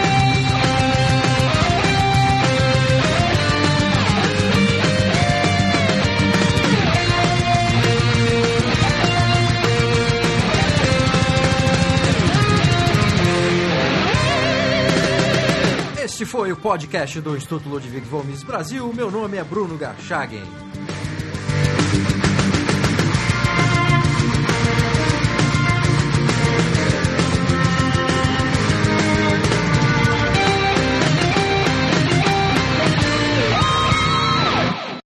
Este 16.14 16.24
foi 16.24 16.53
o 16.53 16.57
podcast 16.57 17.20
do 17.20 17.37
Instituto 17.37 17.68
Ludwig 17.68 18.07
von 18.07 18.22
Mises 18.22 18.44
Brasil. 18.44 18.92
Meu 18.94 19.11
nome 19.11 19.37
é 19.37 19.42
Bruno 19.42 19.77
Garchagen. 19.77 20.63